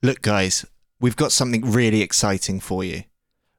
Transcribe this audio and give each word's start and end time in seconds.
Look, 0.00 0.22
guys, 0.22 0.64
we've 1.00 1.16
got 1.16 1.32
something 1.32 1.72
really 1.72 2.02
exciting 2.02 2.60
for 2.60 2.84
you. 2.84 3.02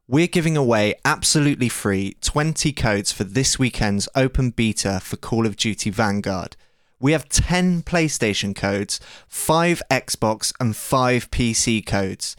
We're 0.07 0.25
giving 0.25 0.55
away 0.55 0.95
absolutely 1.03 1.67
free 1.67 2.16
20 2.21 2.71
codes 2.71 3.11
for 3.11 3.25
this 3.25 3.59
weekend's 3.59 4.07
open 4.16 4.52
beta 4.52 5.02
for 5.03 5.17
Call 5.17 5.45
of 5.45 5.57
Duty 5.57 5.89
Vanguard. 5.89 6.55
We 6.97 7.11
have 7.11 7.27
10 7.27 7.83
PlayStation 7.83 8.55
codes, 8.55 9.02
5 9.27 9.81
Xbox, 9.91 10.53
and 10.61 10.77
5 10.77 11.30
PC 11.30 11.85
codes. 11.85 12.38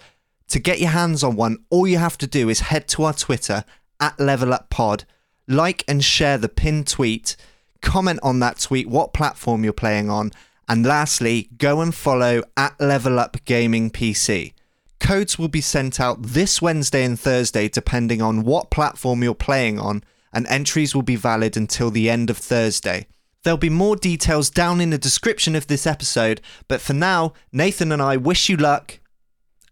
To 0.49 0.59
get 0.59 0.81
your 0.81 0.91
hands 0.91 1.23
on 1.23 1.37
one, 1.37 1.59
all 1.69 1.87
you 1.87 1.99
have 1.99 2.17
to 2.19 2.27
do 2.27 2.49
is 2.49 2.61
head 2.61 2.89
to 2.89 3.05
our 3.05 3.13
Twitter 3.13 3.65
at 4.01 4.17
LevelUpPod, 4.17 5.05
like 5.47 5.85
and 5.87 6.03
share 6.03 6.39
the 6.39 6.49
pinned 6.49 6.89
tweet, 6.89 7.37
comment 7.83 8.19
on 8.23 8.41
that 8.41 8.61
tweet 8.61 8.89
what 8.89 9.13
platform 9.13 9.63
you're 9.63 9.75
playing 9.75 10.09
on, 10.09 10.33
and 10.71 10.87
lastly, 10.87 11.49
go 11.59 11.81
and 11.81 11.93
follow 11.93 12.45
at 12.57 12.81
Level 12.81 13.19
Up 13.19 13.45
Gaming 13.45 13.91
PC. 13.91 14.53
Codes 15.01 15.37
will 15.37 15.49
be 15.49 15.61
sent 15.61 15.99
out 15.99 16.23
this 16.23 16.63
Wednesday 16.63 17.03
and 17.03 17.19
Thursday 17.19 17.69
depending 17.69 18.23
on 18.23 18.45
what 18.45 18.71
platform 18.71 19.25
you're 19.25 19.35
playing 19.35 19.81
on, 19.81 20.05
and 20.33 20.47
entries 20.47 20.95
will 20.95 21.03
be 21.03 21.17
valid 21.17 21.57
until 21.57 21.91
the 21.91 22.09
end 22.09 22.31
of 22.31 22.39
Thursday. 22.39 23.09
There'll 23.43 23.59
be 23.59 23.69
more 23.69 23.97
details 23.97 24.49
down 24.49 24.81
in 24.81 24.91
the 24.91 24.99
description 24.99 25.57
of 25.57 25.67
this 25.67 25.89
episode, 25.89 26.41
but 26.69 26.81
for 26.81 26.93
now, 26.93 27.33
Nathan 27.51 27.91
and 27.91 28.01
I 28.01 28.17
wish 28.17 28.49
you 28.49 28.57
luck, 28.57 29.01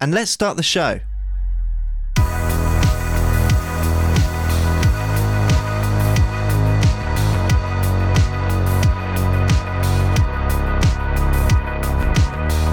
and 0.00 0.12
let's 0.12 0.32
start 0.32 0.56
the 0.56 0.64
show. 0.64 0.98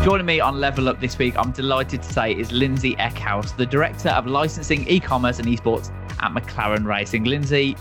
Joining 0.06 0.28
me 0.28 0.40
on 0.40 0.62
Level 0.62 0.88
Up 0.88 1.00
this 1.00 1.18
week, 1.18 1.36
I'm 1.36 1.52
delighted 1.52 2.04
to 2.04 2.14
say, 2.14 2.32
is 2.32 2.52
Lindsey 2.52 2.96
Eckhouse, 2.98 3.58
the 3.58 3.66
Director 3.66 4.10
of 4.10 4.28
Licensing, 4.28 4.88
E-Commerce 4.88 5.40
and 5.40 5.48
Esports 5.48 5.92
at 6.22 6.32
McLaren 6.32 6.86
Racing. 6.86 7.24
Lindsey, 7.24 7.76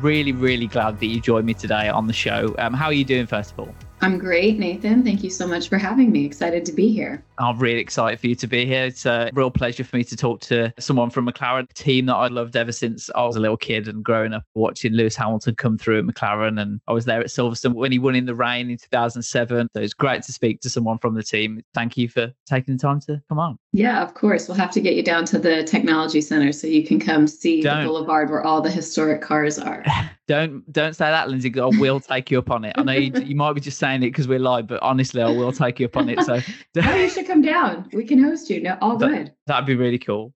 really, 0.00 0.32
really 0.32 0.68
glad 0.68 0.98
that 0.98 1.04
you 1.04 1.20
joined 1.20 1.44
me 1.44 1.52
today 1.52 1.90
on 1.90 2.06
the 2.06 2.14
show. 2.14 2.54
Um, 2.58 2.72
how 2.72 2.86
are 2.86 2.94
you 2.94 3.04
doing, 3.04 3.26
first 3.26 3.52
of 3.52 3.60
all? 3.60 3.74
I'm 4.02 4.18
great, 4.18 4.58
Nathan. 4.58 5.02
Thank 5.02 5.24
you 5.24 5.30
so 5.30 5.46
much 5.46 5.68
for 5.68 5.78
having 5.78 6.12
me. 6.12 6.24
Excited 6.24 6.64
to 6.66 6.72
be 6.72 6.92
here. 6.92 7.24
I'm 7.38 7.58
really 7.58 7.80
excited 7.80 8.20
for 8.20 8.26
you 8.26 8.34
to 8.36 8.46
be 8.46 8.66
here. 8.66 8.84
It's 8.84 9.06
a 9.06 9.30
real 9.32 9.50
pleasure 9.50 9.84
for 9.84 9.96
me 9.96 10.04
to 10.04 10.16
talk 10.16 10.40
to 10.42 10.72
someone 10.78 11.10
from 11.10 11.26
McLaren, 11.26 11.72
team 11.72 12.06
that 12.06 12.14
I 12.14 12.28
loved 12.28 12.56
ever 12.56 12.72
since 12.72 13.10
I 13.14 13.24
was 13.24 13.36
a 13.36 13.40
little 13.40 13.56
kid 13.56 13.88
and 13.88 14.04
growing 14.04 14.32
up 14.32 14.44
watching 14.54 14.92
Lewis 14.92 15.16
Hamilton 15.16 15.54
come 15.54 15.78
through 15.78 16.00
at 16.00 16.04
McLaren. 16.04 16.60
And 16.60 16.80
I 16.86 16.92
was 16.92 17.04
there 17.04 17.20
at 17.20 17.26
Silverstone 17.26 17.74
when 17.74 17.92
he 17.92 17.98
won 17.98 18.14
in 18.14 18.26
the 18.26 18.34
rain 18.34 18.70
in 18.70 18.76
2007. 18.76 19.68
So 19.74 19.80
it's 19.80 19.94
great 19.94 20.22
to 20.24 20.32
speak 20.32 20.60
to 20.60 20.70
someone 20.70 20.98
from 20.98 21.14
the 21.14 21.22
team. 21.22 21.62
Thank 21.74 21.96
you 21.96 22.08
for 22.08 22.32
taking 22.46 22.76
the 22.76 22.82
time 22.82 23.00
to 23.00 23.22
come 23.28 23.38
on. 23.38 23.58
Yeah, 23.76 24.02
of 24.02 24.14
course. 24.14 24.48
We'll 24.48 24.56
have 24.56 24.70
to 24.70 24.80
get 24.80 24.94
you 24.94 25.02
down 25.02 25.26
to 25.26 25.38
the 25.38 25.62
technology 25.62 26.22
center 26.22 26.50
so 26.50 26.66
you 26.66 26.82
can 26.82 26.98
come 26.98 27.26
see 27.26 27.60
Don't. 27.60 27.82
the 27.82 27.86
boulevard 27.86 28.30
where 28.30 28.42
all 28.42 28.62
the 28.62 28.70
historic 28.70 29.20
cars 29.20 29.58
are. 29.58 29.84
don't 30.28 30.72
don't 30.72 30.96
say 30.96 31.04
that, 31.04 31.28
Lindsey. 31.28 31.52
I 31.60 31.66
will 31.66 32.00
take 32.00 32.30
you 32.30 32.38
up 32.38 32.50
on 32.50 32.64
it. 32.64 32.72
I 32.78 32.82
know 32.82 32.94
you, 32.94 33.12
you 33.22 33.36
might 33.36 33.52
be 33.52 33.60
just 33.60 33.78
saying 33.78 34.02
it 34.02 34.06
because 34.06 34.26
we're 34.26 34.38
live, 34.38 34.66
but 34.66 34.82
honestly, 34.82 35.20
I 35.20 35.28
will 35.28 35.52
take 35.52 35.78
you 35.78 35.86
up 35.86 35.96
on 35.98 36.08
it. 36.08 36.22
So 36.22 36.40
no, 36.74 36.94
you 36.94 37.10
should 37.10 37.26
come 37.26 37.42
down. 37.42 37.86
We 37.92 38.06
can 38.06 38.24
host 38.24 38.48
you. 38.48 38.62
No, 38.62 38.78
all 38.80 38.96
good. 38.96 39.34
That'd 39.46 39.66
be 39.66 39.74
really 39.74 39.98
cool. 39.98 40.32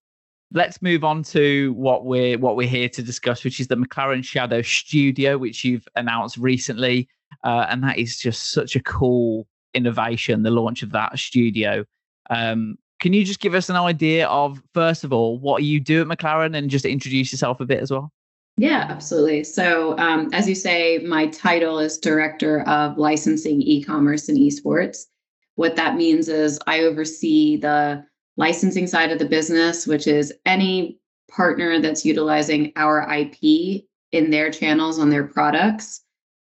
Let's 0.52 0.82
move 0.82 1.02
on 1.02 1.22
to 1.22 1.72
what 1.72 2.04
we're 2.04 2.36
what 2.36 2.56
we're 2.56 2.68
here 2.68 2.90
to 2.90 3.02
discuss, 3.02 3.42
which 3.42 3.58
is 3.58 3.68
the 3.68 3.76
McLaren 3.76 4.22
Shadow 4.22 4.60
Studio, 4.60 5.38
which 5.38 5.64
you've 5.64 5.88
announced 5.96 6.36
recently, 6.36 7.08
uh, 7.42 7.64
and 7.70 7.82
that 7.84 7.96
is 7.96 8.18
just 8.18 8.50
such 8.50 8.76
a 8.76 8.82
cool 8.82 9.46
innovation. 9.72 10.42
The 10.42 10.50
launch 10.50 10.82
of 10.82 10.92
that 10.92 11.18
studio. 11.18 11.86
Um, 12.28 12.76
can 13.00 13.12
you 13.12 13.24
just 13.24 13.40
give 13.40 13.54
us 13.54 13.68
an 13.68 13.76
idea 13.76 14.28
of 14.28 14.62
first 14.74 15.04
of 15.04 15.12
all 15.12 15.38
what 15.38 15.62
you 15.62 15.80
do 15.80 16.02
at 16.02 16.06
McLaren, 16.06 16.56
and 16.56 16.70
just 16.70 16.84
introduce 16.84 17.32
yourself 17.32 17.60
a 17.60 17.66
bit 17.66 17.80
as 17.80 17.90
well? 17.90 18.12
Yeah, 18.56 18.86
absolutely. 18.90 19.44
So, 19.44 19.96
um, 19.98 20.28
as 20.34 20.48
you 20.48 20.54
say, 20.54 20.98
my 20.98 21.28
title 21.28 21.78
is 21.78 21.98
Director 21.98 22.60
of 22.62 22.98
Licensing, 22.98 23.62
E 23.62 23.82
Commerce, 23.82 24.28
and 24.28 24.36
Esports. 24.36 25.06
What 25.54 25.76
that 25.76 25.96
means 25.96 26.28
is 26.28 26.58
I 26.66 26.80
oversee 26.80 27.56
the 27.56 28.04
licensing 28.36 28.86
side 28.86 29.12
of 29.12 29.18
the 29.18 29.24
business, 29.24 29.86
which 29.86 30.06
is 30.06 30.32
any 30.44 30.98
partner 31.30 31.80
that's 31.80 32.04
utilizing 32.04 32.72
our 32.76 33.10
IP 33.10 33.84
in 34.12 34.30
their 34.30 34.50
channels 34.50 34.98
on 34.98 35.10
their 35.10 35.24
products 35.24 36.02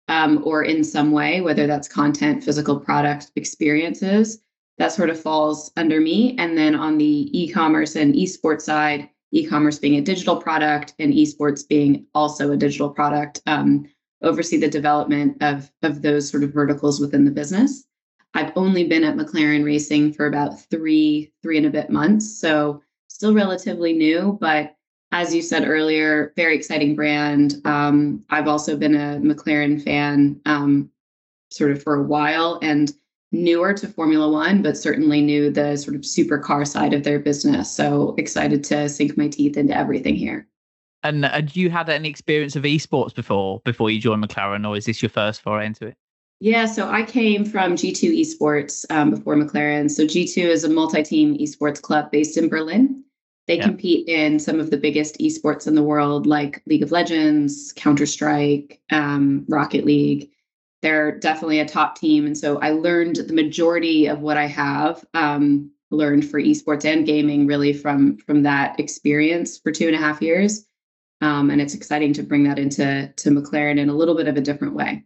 um, 0.08 0.42
or 0.44 0.62
in 0.62 0.84
some 0.84 1.10
way, 1.10 1.40
whether 1.40 1.66
that's 1.66 1.88
content, 1.88 2.44
physical 2.44 2.78
product, 2.78 3.32
experiences, 3.36 4.38
that 4.78 4.92
sort 4.92 5.10
of 5.10 5.20
falls 5.20 5.70
under 5.76 6.00
me. 6.00 6.36
And 6.38 6.56
then 6.56 6.74
on 6.74 6.98
the 6.98 7.30
e 7.38 7.50
commerce 7.50 7.96
and 7.96 8.14
esports 8.14 8.62
side, 8.62 9.08
e-commerce 9.32 9.78
being 9.78 9.96
a 9.96 10.02
digital 10.02 10.36
product 10.36 10.94
and 10.98 11.12
esports 11.12 11.66
being 11.66 12.06
also 12.14 12.52
a 12.52 12.56
digital 12.56 12.90
product 12.90 13.40
um, 13.46 13.86
oversee 14.22 14.56
the 14.56 14.68
development 14.68 15.36
of 15.42 15.70
of 15.82 16.02
those 16.02 16.28
sort 16.28 16.42
of 16.42 16.52
verticals 16.52 17.00
within 17.00 17.24
the 17.24 17.30
business. 17.30 17.84
I've 18.34 18.52
only 18.56 18.84
been 18.84 19.04
at 19.04 19.16
mclaren 19.16 19.64
racing 19.64 20.12
for 20.12 20.26
about 20.26 20.60
three 20.70 21.32
three 21.42 21.58
and 21.58 21.66
a 21.66 21.70
bit 21.70 21.90
months 21.90 22.38
so 22.38 22.82
still 23.08 23.34
relatively 23.34 23.92
new. 23.92 24.38
But 24.40 24.74
as 25.12 25.34
you 25.34 25.42
said 25.42 25.68
earlier 25.68 26.32
very 26.36 26.56
exciting 26.56 26.96
brand. 26.96 27.56
Um, 27.64 28.24
i've 28.30 28.48
also 28.48 28.76
been 28.76 28.94
a 28.94 29.20
mclaren 29.20 29.82
fan 29.82 30.40
um, 30.46 30.90
sort 31.50 31.72
of 31.72 31.82
for 31.82 31.96
a 31.96 32.02
while. 32.02 32.58
And 32.62 32.92
newer 33.32 33.74
to 33.74 33.88
Formula 33.88 34.30
One, 34.30 34.62
but 34.62 34.76
certainly 34.76 35.20
knew 35.20 35.50
the 35.50 35.76
sort 35.76 35.96
of 35.96 36.02
supercar 36.02 36.66
side 36.66 36.94
of 36.94 37.02
their 37.02 37.18
business. 37.18 37.70
So 37.70 38.14
excited 38.18 38.64
to 38.64 38.88
sink 38.88 39.16
my 39.16 39.28
teeth 39.28 39.56
into 39.56 39.76
everything 39.76 40.14
here. 40.14 40.46
And 41.02 41.24
had 41.24 41.54
you 41.54 41.70
had 41.70 41.88
any 41.88 42.08
experience 42.08 42.56
of 42.56 42.64
esports 42.64 43.14
before 43.14 43.60
before 43.64 43.90
you 43.90 44.00
joined 44.00 44.24
McLaren, 44.24 44.68
or 44.68 44.76
is 44.76 44.86
this 44.86 45.02
your 45.02 45.10
first 45.10 45.42
foray 45.42 45.66
into 45.66 45.86
it? 45.86 45.96
Yeah, 46.40 46.66
so 46.66 46.88
I 46.88 47.02
came 47.02 47.44
from 47.44 47.76
G2 47.76 48.20
Esports 48.20 48.84
um, 48.90 49.10
before 49.10 49.36
McLaren. 49.36 49.90
So 49.90 50.04
G2 50.04 50.44
is 50.44 50.64
a 50.64 50.68
multi-team 50.68 51.38
esports 51.38 51.80
club 51.80 52.10
based 52.10 52.36
in 52.36 52.50
Berlin. 52.50 53.04
They 53.46 53.56
yeah. 53.56 53.64
compete 53.64 54.08
in 54.08 54.38
some 54.38 54.60
of 54.60 54.70
the 54.70 54.76
biggest 54.76 55.18
esports 55.18 55.66
in 55.66 55.76
the 55.76 55.82
world, 55.82 56.26
like 56.26 56.62
League 56.66 56.82
of 56.82 56.92
Legends, 56.92 57.72
Counter 57.76 58.04
Strike, 58.04 58.80
um, 58.90 59.44
Rocket 59.48 59.86
League 59.86 60.30
they're 60.86 61.18
definitely 61.18 61.58
a 61.58 61.66
top 61.66 61.98
team. 61.98 62.26
And 62.26 62.38
so 62.38 62.60
I 62.60 62.70
learned 62.70 63.16
the 63.16 63.32
majority 63.32 64.06
of 64.06 64.20
what 64.20 64.36
I 64.36 64.46
have 64.46 65.04
um, 65.14 65.72
learned 65.90 66.30
for 66.30 66.40
esports 66.40 66.84
and 66.84 67.04
gaming 67.04 67.48
really 67.48 67.72
from 67.72 68.18
from 68.18 68.44
that 68.44 68.78
experience 68.78 69.58
for 69.58 69.72
two 69.72 69.88
and 69.88 69.96
a 69.96 69.98
half 69.98 70.22
years. 70.22 70.64
Um, 71.22 71.50
and 71.50 71.60
it's 71.60 71.74
exciting 71.74 72.12
to 72.12 72.22
bring 72.22 72.44
that 72.44 72.60
into 72.60 73.12
to 73.16 73.30
McLaren 73.30 73.80
in 73.80 73.88
a 73.88 73.94
little 73.94 74.14
bit 74.14 74.28
of 74.28 74.36
a 74.36 74.40
different 74.40 74.74
way. 74.74 75.02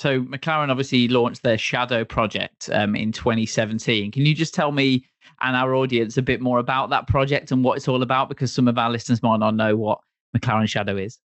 So 0.00 0.22
McLaren 0.22 0.70
obviously 0.70 1.06
launched 1.06 1.44
their 1.44 1.56
Shadow 1.56 2.04
project 2.04 2.68
um, 2.72 2.96
in 2.96 3.12
2017. 3.12 4.10
Can 4.10 4.26
you 4.26 4.34
just 4.34 4.54
tell 4.54 4.72
me 4.72 5.06
and 5.40 5.54
our 5.54 5.72
audience 5.76 6.16
a 6.16 6.22
bit 6.22 6.40
more 6.40 6.58
about 6.58 6.90
that 6.90 7.06
project 7.06 7.52
and 7.52 7.62
what 7.62 7.76
it's 7.76 7.86
all 7.86 8.02
about? 8.02 8.28
Because 8.28 8.52
some 8.52 8.66
of 8.66 8.76
our 8.76 8.90
listeners 8.90 9.22
might 9.22 9.38
not 9.38 9.54
know 9.54 9.76
what 9.76 10.00
McLaren 10.36 10.68
Shadow 10.68 10.96
is. 10.96 11.20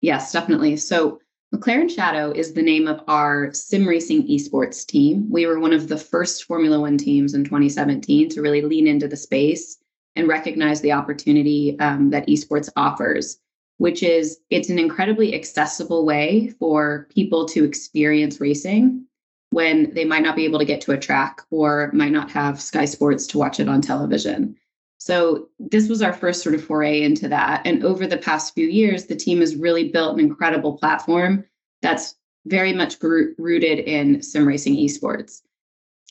Yes, 0.00 0.30
definitely. 0.30 0.76
So 0.76 1.18
McLaren 1.54 1.90
Shadow 1.90 2.30
is 2.30 2.52
the 2.52 2.62
name 2.62 2.86
of 2.86 3.02
our 3.08 3.52
sim 3.52 3.86
racing 3.86 4.28
esports 4.28 4.86
team. 4.86 5.28
We 5.28 5.46
were 5.46 5.58
one 5.58 5.72
of 5.72 5.88
the 5.88 5.96
first 5.98 6.44
Formula 6.44 6.78
One 6.78 6.96
teams 6.96 7.34
in 7.34 7.42
2017 7.42 8.28
to 8.30 8.42
really 8.42 8.62
lean 8.62 8.86
into 8.86 9.08
the 9.08 9.16
space 9.16 9.78
and 10.14 10.28
recognize 10.28 10.80
the 10.80 10.92
opportunity 10.92 11.76
um, 11.80 12.10
that 12.10 12.28
esports 12.28 12.68
offers, 12.76 13.40
which 13.78 14.04
is 14.04 14.38
it's 14.50 14.70
an 14.70 14.78
incredibly 14.78 15.34
accessible 15.34 16.04
way 16.04 16.54
for 16.60 17.08
people 17.12 17.46
to 17.46 17.64
experience 17.64 18.40
racing 18.40 19.04
when 19.50 19.92
they 19.92 20.04
might 20.04 20.22
not 20.22 20.36
be 20.36 20.44
able 20.44 20.60
to 20.60 20.64
get 20.64 20.80
to 20.82 20.92
a 20.92 20.98
track 20.98 21.42
or 21.50 21.90
might 21.92 22.12
not 22.12 22.30
have 22.30 22.60
Sky 22.60 22.84
Sports 22.84 23.26
to 23.26 23.38
watch 23.38 23.58
it 23.58 23.68
on 23.68 23.80
television. 23.80 24.56
So 25.00 25.48
this 25.58 25.88
was 25.88 26.02
our 26.02 26.12
first 26.12 26.42
sort 26.42 26.54
of 26.54 26.62
foray 26.62 27.02
into 27.02 27.26
that. 27.28 27.62
And 27.64 27.82
over 27.82 28.06
the 28.06 28.18
past 28.18 28.54
few 28.54 28.68
years, 28.68 29.06
the 29.06 29.16
team 29.16 29.40
has 29.40 29.56
really 29.56 29.88
built 29.88 30.14
an 30.14 30.20
incredible 30.20 30.76
platform 30.76 31.46
that's 31.80 32.16
very 32.44 32.74
much 32.74 32.96
rooted 33.02 33.78
in 33.78 34.22
sim 34.22 34.46
racing 34.46 34.76
esports. 34.76 35.40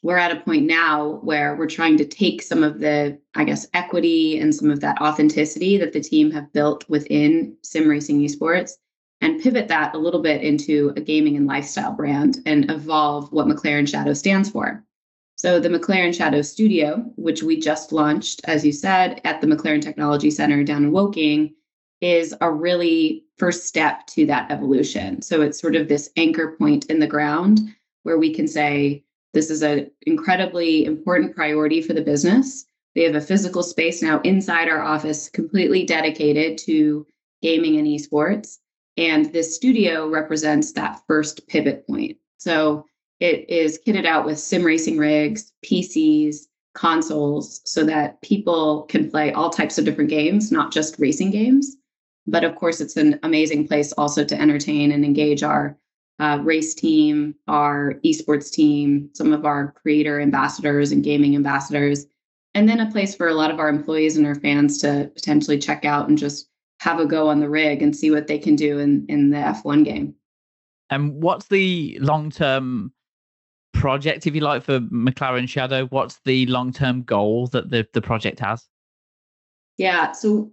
we're 0.02 0.18
at 0.18 0.36
a 0.36 0.40
point 0.40 0.66
now 0.66 1.20
where 1.24 1.56
we're 1.56 1.68
trying 1.68 1.98
to 1.98 2.06
take 2.06 2.42
some 2.42 2.64
of 2.64 2.80
the, 2.80 3.20
I 3.36 3.44
guess, 3.44 3.68
equity 3.74 4.40
and 4.40 4.56
some 4.56 4.72
of 4.72 4.80
that 4.80 5.00
authenticity 5.02 5.78
that 5.78 5.94
the 5.94 6.00
team 6.00 6.32
have 6.32 6.52
built 6.54 6.90
within 6.90 7.58
sim 7.64 7.88
racing 7.88 8.22
esports 8.22 8.72
and 9.22 9.42
pivot 9.42 9.68
that 9.68 9.94
a 9.94 10.00
little 10.00 10.22
bit 10.22 10.42
into 10.42 10.94
a 10.96 11.02
gaming 11.02 11.36
and 11.36 11.46
lifestyle 11.46 11.92
brand 11.92 12.40
and 12.46 12.72
evolve 12.72 13.32
what 13.32 13.48
McLaren 13.48 13.88
Shadow 13.88 14.14
stands 14.14 14.50
for. 14.50 14.84
So, 15.40 15.58
the 15.58 15.70
McLaren 15.70 16.14
Shadow 16.14 16.42
Studio, 16.42 16.98
which 17.16 17.44
we 17.44 17.58
just 17.58 17.94
launched, 17.94 18.42
as 18.44 18.66
you 18.66 18.74
said, 18.74 19.22
at 19.24 19.40
the 19.40 19.48
McLaren 19.48 19.82
Technology 19.82 20.30
Center 20.30 20.66
down 20.66 20.84
in 20.84 20.92
Woking, 20.92 21.56
is 22.02 22.36
a 22.42 22.52
really 22.52 23.24
first 23.38 23.66
step 23.66 24.06
to 24.08 24.26
that 24.26 24.52
evolution. 24.52 25.22
So, 25.22 25.42
it's 25.42 25.58
sort 25.58 25.78
of 25.78 25.88
this 25.88 26.10
anchor 26.18 26.58
point 26.60 26.88
in 26.88 27.00
the 27.00 27.08
ground 27.08 27.62
where 28.04 28.18
we 28.18 28.34
can 28.34 28.50
say, 28.50 29.06
this 29.34 29.50
is 29.50 29.62
an 29.62 29.90
incredibly 30.02 30.84
important 30.84 31.34
priority 31.34 31.82
for 31.82 31.94
the 31.94 32.02
business. 32.02 32.66
We 32.94 33.04
have 33.04 33.16
a 33.16 33.22
physical 33.22 33.64
space 33.64 34.02
now 34.02 34.20
inside 34.26 34.68
our 34.68 34.82
office 34.82 35.30
completely 35.30 35.86
dedicated 35.86 36.58
to 36.66 37.08
gaming 37.42 37.78
and 37.78 37.88
esports. 37.88 38.58
And 38.98 39.32
this 39.32 39.56
studio 39.56 40.10
represents 40.10 40.74
that 40.74 41.02
first 41.08 41.48
pivot 41.48 41.88
point. 41.88 42.18
So 42.40 42.86
it 43.20 43.50
is 43.50 43.80
kitted 43.86 44.06
out 44.06 44.26
with 44.26 44.40
sim 44.40 44.64
racing 44.64 44.98
rigs, 44.98 45.52
PCs, 45.66 46.48
consoles, 46.74 47.62
so 47.66 47.84
that 47.84 48.22
people 48.22 48.84
can 48.84 49.10
play 49.10 49.34
all 49.34 49.50
types 49.50 49.78
of 49.78 49.86
different 49.86 50.10
games, 50.10 50.52
not 50.52 50.72
just 50.72 51.00
racing 51.00 51.32
games. 51.32 51.76
But 52.28 52.44
of 52.44 52.56
course, 52.56 52.80
it's 52.80 52.96
an 52.96 53.20
amazing 53.24 53.68
place 53.68 53.92
also 53.94 54.24
to 54.24 54.40
entertain 54.40 54.92
and 54.92 55.04
engage 55.04 55.44
our 55.44 55.78
uh, 56.20 56.40
race 56.44 56.74
team, 56.74 57.36
our 57.48 57.96
esports 58.06 58.52
team, 58.52 59.10
some 59.14 59.34
of 59.34 59.46
our 59.46 59.72
creator 59.72 60.20
ambassadors 60.20 60.92
and 60.92 61.04
gaming 61.04 61.36
ambassadors, 61.36 62.06
and 62.54 62.68
then 62.68 62.80
a 62.80 62.92
place 62.92 63.16
for 63.16 63.28
a 63.28 63.34
lot 63.34 63.52
of 63.52 63.60
our 63.60 63.70
employees 63.70 64.18
and 64.18 64.28
our 64.28 64.36
fans 64.36 64.80
to 64.80 65.10
potentially 65.16 65.58
check 65.58 65.86
out 65.86 66.08
and 66.08 66.18
just 66.18 66.50
have 66.82 67.00
a 67.00 67.06
go 67.06 67.30
on 67.30 67.40
the 67.40 67.50
rig 67.50 67.82
and 67.82 67.96
see 67.96 68.12
what 68.12 68.28
they 68.28 68.38
can 68.38 68.56
do 68.56 68.80
in 68.80 69.06
in 69.08 69.30
the 69.30 69.38
F1 69.38 69.84
game. 69.84 70.16
And 70.90 71.22
what's 71.22 71.48
the 71.48 71.98
long 72.02 72.32
term 72.32 72.94
project, 73.80 74.28
if 74.28 74.36
you 74.36 74.42
like, 74.42 74.64
for 74.64 74.80
McLaren 74.80 75.48
Shadow? 75.48 75.86
What's 75.88 76.20
the 76.26 76.46
long 76.48 76.72
term 76.72 77.04
goal 77.04 77.48
that 77.48 77.70
the 77.70 77.88
the 77.94 78.02
project 78.02 78.40
has? 78.40 78.68
Yeah, 79.78 80.12
so 80.12 80.52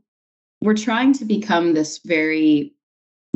we're 0.60 0.76
trying 0.76 1.12
to 1.14 1.24
become 1.24 1.74
this 1.74 1.98
very 2.04 2.72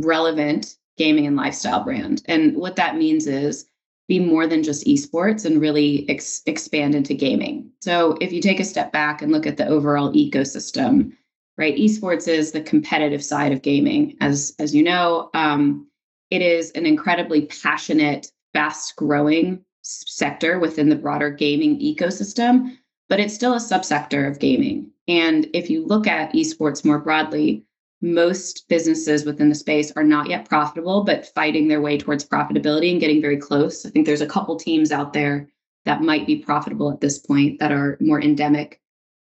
relevant 0.00 0.76
gaming 0.96 1.26
and 1.26 1.36
lifestyle 1.36 1.84
brand, 1.84 2.22
and 2.26 2.56
what 2.56 2.76
that 2.76 2.96
means 2.96 3.26
is 3.26 3.66
be 4.08 4.18
more 4.18 4.46
than 4.46 4.62
just 4.62 4.86
esports 4.86 5.44
and 5.44 5.60
really 5.60 6.08
ex- 6.08 6.42
expand 6.46 6.96
into 6.96 7.14
gaming. 7.14 7.70
So 7.80 8.16
if 8.20 8.32
you 8.32 8.40
take 8.40 8.58
a 8.58 8.64
step 8.64 8.90
back 8.92 9.22
and 9.22 9.30
look 9.30 9.46
at 9.46 9.56
the 9.56 9.68
overall 9.68 10.12
ecosystem 10.12 11.12
right? 11.60 11.76
Esports 11.76 12.26
is 12.26 12.52
the 12.52 12.62
competitive 12.62 13.22
side 13.22 13.52
of 13.52 13.60
gaming, 13.60 14.16
as 14.20 14.54
as 14.58 14.74
you 14.74 14.82
know. 14.82 15.28
Um, 15.34 15.86
it 16.30 16.40
is 16.40 16.70
an 16.72 16.86
incredibly 16.86 17.46
passionate, 17.46 18.32
fast-growing 18.54 19.62
sector 19.82 20.58
within 20.58 20.88
the 20.88 20.96
broader 20.96 21.30
gaming 21.30 21.78
ecosystem, 21.80 22.76
but 23.08 23.20
it's 23.20 23.34
still 23.34 23.54
a 23.54 23.58
subsector 23.58 24.28
of 24.28 24.38
gaming. 24.38 24.90
And 25.08 25.48
if 25.54 25.68
you 25.70 25.84
look 25.86 26.06
at 26.06 26.32
esports 26.32 26.84
more 26.84 26.98
broadly, 26.98 27.64
most 28.02 28.68
businesses 28.68 29.24
within 29.24 29.48
the 29.48 29.54
space 29.54 29.92
are 29.96 30.04
not 30.04 30.28
yet 30.28 30.48
profitable, 30.48 31.04
but 31.04 31.26
fighting 31.34 31.68
their 31.68 31.82
way 31.82 31.98
towards 31.98 32.24
profitability 32.24 32.90
and 32.90 33.00
getting 33.00 33.20
very 33.20 33.36
close. 33.36 33.84
I 33.84 33.90
think 33.90 34.06
there's 34.06 34.22
a 34.22 34.26
couple 34.26 34.56
teams 34.56 34.92
out 34.92 35.12
there 35.12 35.48
that 35.84 36.02
might 36.02 36.26
be 36.26 36.36
profitable 36.36 36.90
at 36.90 37.00
this 37.00 37.18
point 37.18 37.58
that 37.58 37.72
are 37.72 37.98
more 38.00 38.20
endemic, 38.22 38.80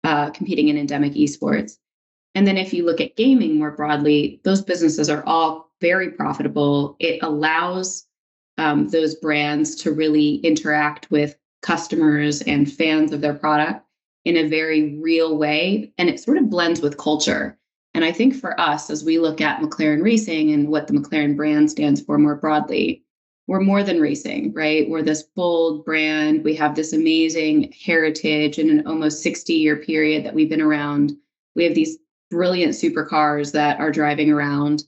uh, 0.04 0.30
competing 0.32 0.68
in 0.68 0.78
endemic 0.78 1.14
esports. 1.14 1.78
And 2.36 2.46
then 2.46 2.58
if 2.58 2.74
you 2.74 2.86
look 2.86 3.02
at 3.02 3.16
gaming 3.16 3.58
more 3.58 3.72
broadly, 3.72 4.40
those 4.44 4.62
businesses 4.62 5.10
are 5.10 5.24
all 5.26 5.72
very 5.82 6.12
profitable. 6.12 6.96
It 7.00 7.24
allows 7.24 8.06
um, 8.60 8.90
those 8.90 9.16
brands 9.16 9.74
to 9.78 9.92
really 9.92 10.36
interact 10.38 11.10
with 11.10 11.38
customers 11.62 12.42
and 12.42 12.72
fans 12.72 13.14
of 13.14 13.22
their 13.22 13.34
product 13.34 13.86
in 14.26 14.36
a 14.36 14.48
very 14.48 15.00
real 15.00 15.38
way. 15.38 15.94
And 15.98 16.10
it 16.10 16.20
sort 16.20 16.38
of 16.38 16.50
blends 16.50 16.82
with 16.82 16.98
culture. 16.98 17.58
And 17.94 18.04
I 18.04 18.12
think 18.12 18.36
for 18.36 18.60
us, 18.60 18.90
as 18.90 19.04
we 19.04 19.18
look 19.18 19.40
at 19.40 19.62
McLaren 19.62 20.04
Racing 20.04 20.52
and 20.52 20.68
what 20.68 20.88
the 20.88 20.94
McLaren 20.94 21.38
brand 21.38 21.72
stands 21.72 22.02
for 22.02 22.18
more 22.18 22.36
broadly, 22.36 23.04
we're 23.48 23.62
more 23.62 23.82
than 23.82 24.00
racing, 24.00 24.54
right? 24.54 24.88
We're 24.88 25.02
this 25.02 25.24
bold 25.24 25.84
brand. 25.86 26.44
We 26.44 26.54
have 26.56 26.76
this 26.76 26.94
amazing 26.94 27.74
heritage 27.84 28.60
in 28.60 28.70
an 28.70 28.86
almost 28.86 29.24
60 29.24 29.54
year 29.54 29.78
period 29.78 30.26
that 30.26 30.36
we've 30.36 30.50
been 30.50 30.62
around. 30.62 31.14
We 31.56 31.64
have 31.64 31.74
these 31.74 31.98
brilliant 32.30 32.74
supercars 32.74 33.54
that 33.54 33.80
are 33.80 33.92
driving 33.92 34.30
around 34.30 34.84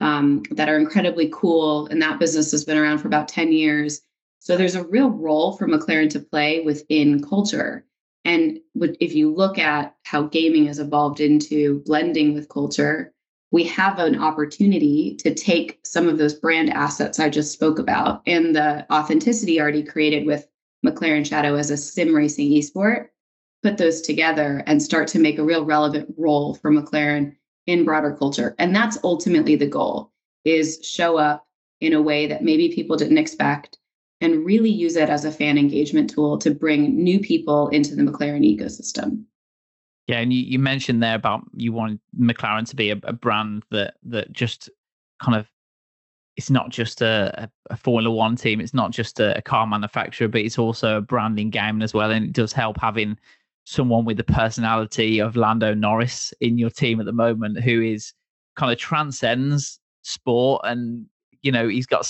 um, 0.00 0.42
that 0.50 0.68
are 0.68 0.78
incredibly 0.78 1.30
cool. 1.32 1.86
And 1.86 2.00
that 2.02 2.18
business 2.18 2.50
has 2.50 2.64
been 2.64 2.78
around 2.78 2.98
for 2.98 3.08
about 3.08 3.28
10 3.28 3.52
years. 3.52 4.00
So 4.38 4.56
there's 4.56 4.74
a 4.74 4.86
real 4.86 5.10
role 5.10 5.56
for 5.56 5.66
McLaren 5.66 6.10
to 6.10 6.20
play 6.20 6.60
within 6.60 7.22
culture. 7.22 7.84
And 8.24 8.58
if 8.74 9.14
you 9.14 9.32
look 9.32 9.58
at 9.58 9.94
how 10.04 10.22
gaming 10.24 10.66
has 10.66 10.78
evolved 10.78 11.20
into 11.20 11.80
blending 11.86 12.34
with 12.34 12.48
culture, 12.48 13.12
we 13.52 13.64
have 13.64 13.98
an 13.98 14.20
opportunity 14.20 15.14
to 15.16 15.32
take 15.32 15.78
some 15.84 16.08
of 16.08 16.18
those 16.18 16.34
brand 16.34 16.70
assets 16.70 17.20
I 17.20 17.28
just 17.28 17.52
spoke 17.52 17.78
about 17.78 18.22
and 18.26 18.54
the 18.54 18.84
authenticity 18.92 19.60
already 19.60 19.84
created 19.84 20.26
with 20.26 20.48
McLaren 20.84 21.24
Shadow 21.24 21.54
as 21.54 21.70
a 21.70 21.76
sim 21.76 22.14
racing 22.14 22.50
esport 22.50 23.08
put 23.62 23.78
those 23.78 24.00
together 24.00 24.62
and 24.66 24.82
start 24.82 25.08
to 25.08 25.18
make 25.18 25.38
a 25.38 25.44
real 25.44 25.64
relevant 25.64 26.14
role 26.16 26.54
for 26.54 26.70
McLaren 26.70 27.34
in 27.66 27.84
broader 27.84 28.14
culture. 28.14 28.54
And 28.58 28.74
that's 28.74 28.98
ultimately 29.02 29.56
the 29.56 29.66
goal 29.66 30.12
is 30.44 30.78
show 30.82 31.18
up 31.18 31.46
in 31.80 31.92
a 31.92 32.02
way 32.02 32.26
that 32.26 32.42
maybe 32.42 32.72
people 32.72 32.96
didn't 32.96 33.18
expect 33.18 33.78
and 34.20 34.46
really 34.46 34.70
use 34.70 34.96
it 34.96 35.10
as 35.10 35.24
a 35.24 35.32
fan 35.32 35.58
engagement 35.58 36.10
tool 36.10 36.38
to 36.38 36.50
bring 36.50 36.96
new 37.02 37.20
people 37.20 37.68
into 37.68 37.94
the 37.94 38.02
McLaren 38.02 38.44
ecosystem. 38.44 39.24
Yeah, 40.06 40.20
and 40.20 40.32
you, 40.32 40.40
you 40.40 40.58
mentioned 40.58 41.02
there 41.02 41.16
about 41.16 41.42
you 41.54 41.72
want 41.72 42.00
McLaren 42.18 42.68
to 42.68 42.76
be 42.76 42.90
a, 42.90 43.00
a 43.02 43.12
brand 43.12 43.64
that 43.70 43.94
that 44.04 44.32
just 44.32 44.70
kind 45.20 45.36
of 45.36 45.50
it's 46.36 46.50
not 46.50 46.70
just 46.70 47.02
a, 47.02 47.50
a, 47.70 47.76
Formula 47.76 48.10
One 48.10 48.36
team, 48.36 48.60
it's 48.60 48.74
not 48.74 48.90
just 48.90 49.18
a, 49.20 49.38
a, 49.38 49.42
car 49.42 49.66
manufacturer, 49.66 50.28
but 50.28 50.42
it's 50.42 50.58
also 50.58 50.98
a 50.98 51.00
branding 51.00 51.48
game 51.48 51.80
as 51.80 51.94
well. 51.94 52.10
And 52.10 52.26
it 52.26 52.32
does 52.32 52.52
help 52.52 52.78
having 52.78 53.18
someone 53.66 54.04
with 54.04 54.16
the 54.16 54.24
personality 54.24 55.18
of 55.18 55.34
Lando 55.34 55.74
Norris 55.74 56.32
in 56.40 56.56
your 56.56 56.70
team 56.70 57.00
at 57.00 57.06
the 57.06 57.12
moment 57.12 57.60
who 57.60 57.82
is 57.82 58.12
kind 58.54 58.72
of 58.72 58.78
transcends 58.78 59.80
sport 60.02 60.62
and 60.64 61.04
you 61.42 61.50
know 61.50 61.66
he's 61.66 61.84
got 61.84 62.08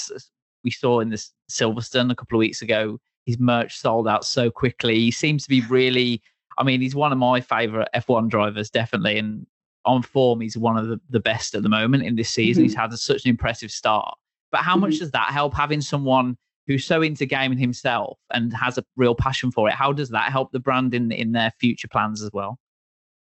we 0.65 0.71
saw 0.71 1.01
in 1.01 1.09
this 1.09 1.33
Silverstone 1.51 2.13
a 2.13 2.15
couple 2.15 2.37
of 2.37 2.41
weeks 2.41 2.61
ago 2.61 3.01
his 3.25 3.39
merch 3.39 3.79
sold 3.79 4.07
out 4.07 4.27
so 4.27 4.51
quickly 4.51 4.97
he 4.97 5.11
seems 5.11 5.45
to 5.45 5.49
be 5.49 5.63
really 5.63 6.21
I 6.59 6.63
mean 6.63 6.83
he's 6.83 6.95
one 6.95 7.11
of 7.11 7.19
my 7.19 7.41
favorite 7.41 7.89
F1 7.95 8.29
drivers 8.29 8.69
definitely 8.69 9.19
and 9.19 9.47
on 9.87 10.03
form 10.03 10.43
he's 10.43 10.59
one 10.59 10.77
of 10.77 10.89
the, 10.89 11.01
the 11.09 11.21
best 11.21 11.55
at 11.55 11.63
the 11.63 11.71
moment 11.71 12.05
in 12.05 12.17
this 12.17 12.29
season 12.29 12.65
mm-hmm. 12.65 12.69
he's 12.69 12.77
had 12.77 12.93
a, 12.93 12.99
such 12.99 13.25
an 13.25 13.31
impressive 13.31 13.71
start 13.71 14.15
but 14.53 14.61
how 14.61 14.73
mm-hmm. 14.73 14.83
much 14.83 14.99
does 14.99 15.11
that 15.13 15.31
help 15.33 15.55
having 15.55 15.81
someone 15.81 16.37
who's 16.67 16.85
so 16.85 17.03
into 17.03 17.27
gaming 17.27 17.59
himself 17.59 18.19
and 18.33 18.53
has 18.53 18.79
a 18.79 18.85
real 18.97 19.15
passion 19.15 19.51
for 19.51 19.69
it. 19.69 19.75
How 19.75 19.93
does 19.93 20.11
that 20.11 20.33
help 20.33 20.53
the 20.53 20.61
brand 20.61 20.95
in 20.95 21.13
in 21.13 21.33
their 21.33 21.53
future 21.59 21.89
plans 21.89 22.23
as 22.23 22.31
well? 22.33 22.59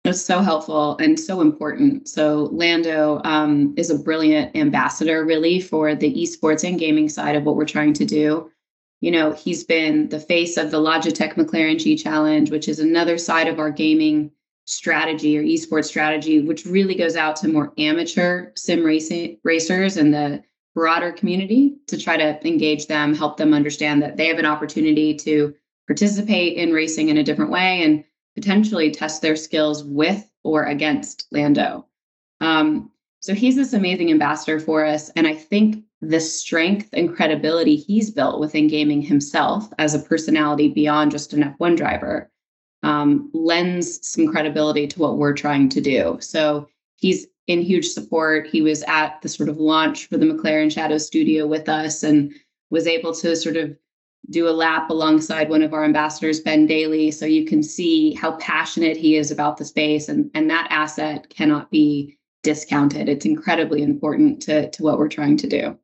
It's 0.04 0.24
so 0.24 0.40
helpful 0.40 0.96
and 0.98 1.18
so 1.18 1.40
important. 1.40 2.08
So 2.08 2.48
Lando 2.52 3.20
um, 3.24 3.74
is 3.76 3.90
a 3.90 3.98
brilliant 3.98 4.56
ambassador, 4.56 5.24
really, 5.24 5.60
for 5.60 5.94
the 5.94 6.14
esports 6.14 6.66
and 6.66 6.78
gaming 6.78 7.08
side 7.08 7.36
of 7.36 7.44
what 7.44 7.56
we're 7.56 7.66
trying 7.66 7.92
to 7.94 8.04
do. 8.04 8.50
You 9.00 9.10
know, 9.10 9.32
he's 9.32 9.64
been 9.64 10.08
the 10.08 10.18
face 10.18 10.56
of 10.56 10.70
the 10.70 10.80
Logitech 10.80 11.34
McLaren 11.34 11.78
G 11.78 11.96
Challenge, 11.96 12.50
which 12.50 12.68
is 12.68 12.78
another 12.78 13.18
side 13.18 13.48
of 13.48 13.58
our 13.58 13.70
gaming 13.70 14.30
strategy 14.64 15.38
or 15.38 15.42
esports 15.42 15.86
strategy, 15.86 16.40
which 16.40 16.66
really 16.66 16.94
goes 16.94 17.16
out 17.16 17.36
to 17.36 17.48
more 17.48 17.72
amateur 17.78 18.50
sim 18.54 18.84
racing 18.84 19.38
racers 19.44 19.96
and 19.96 20.12
the 20.12 20.42
broader 20.78 21.10
community 21.10 21.76
to 21.88 21.98
try 21.98 22.16
to 22.16 22.46
engage 22.46 22.86
them, 22.86 23.12
help 23.12 23.36
them 23.36 23.52
understand 23.52 24.00
that 24.00 24.16
they 24.16 24.28
have 24.28 24.38
an 24.38 24.46
opportunity 24.46 25.12
to 25.12 25.52
participate 25.88 26.56
in 26.56 26.72
racing 26.72 27.08
in 27.08 27.18
a 27.18 27.24
different 27.24 27.50
way 27.50 27.82
and 27.82 28.04
potentially 28.36 28.88
test 28.88 29.20
their 29.20 29.34
skills 29.34 29.82
with 29.82 30.30
or 30.44 30.66
against 30.66 31.26
Lando. 31.32 31.84
Um, 32.40 32.92
so 33.18 33.34
he's 33.34 33.56
this 33.56 33.72
amazing 33.72 34.12
ambassador 34.12 34.60
for 34.60 34.84
us. 34.84 35.08
And 35.16 35.26
I 35.26 35.34
think 35.34 35.82
the 36.00 36.20
strength 36.20 36.90
and 36.92 37.12
credibility 37.12 37.74
he's 37.74 38.12
built 38.12 38.38
within 38.38 38.68
gaming 38.68 39.02
himself 39.02 39.68
as 39.80 39.94
a 39.94 39.98
personality 39.98 40.68
beyond 40.68 41.10
just 41.10 41.32
an 41.32 41.42
F1 41.42 41.76
driver 41.76 42.30
um, 42.84 43.32
lends 43.34 43.98
some 44.08 44.28
credibility 44.28 44.86
to 44.86 45.00
what 45.00 45.18
we're 45.18 45.34
trying 45.34 45.70
to 45.70 45.80
do. 45.80 46.18
So 46.20 46.68
he's 46.94 47.26
in 47.48 47.62
huge 47.62 47.88
support. 47.88 48.46
He 48.46 48.62
was 48.62 48.82
at 48.84 49.20
the 49.22 49.28
sort 49.28 49.48
of 49.48 49.56
launch 49.56 50.06
for 50.06 50.16
the 50.16 50.26
McLaren 50.26 50.70
Shadow 50.70 50.98
Studio 50.98 51.46
with 51.46 51.68
us 51.68 52.02
and 52.02 52.32
was 52.70 52.86
able 52.86 53.14
to 53.14 53.34
sort 53.34 53.56
of 53.56 53.76
do 54.30 54.46
a 54.46 54.50
lap 54.50 54.90
alongside 54.90 55.48
one 55.48 55.62
of 55.62 55.72
our 55.72 55.84
ambassadors, 55.84 56.40
Ben 56.40 56.66
Daly, 56.66 57.10
so 57.10 57.24
you 57.24 57.46
can 57.46 57.62
see 57.62 58.12
how 58.12 58.32
passionate 58.36 58.96
he 58.96 59.16
is 59.16 59.30
about 59.30 59.56
the 59.56 59.64
space. 59.64 60.08
And, 60.08 60.30
and 60.34 60.50
that 60.50 60.68
asset 60.70 61.30
cannot 61.30 61.70
be 61.70 62.18
discounted. 62.42 63.08
It's 63.08 63.24
incredibly 63.24 63.82
important 63.82 64.42
to, 64.42 64.70
to 64.70 64.82
what 64.82 64.98
we're 64.98 65.08
trying 65.08 65.38
to 65.38 65.46
do. 65.48 65.78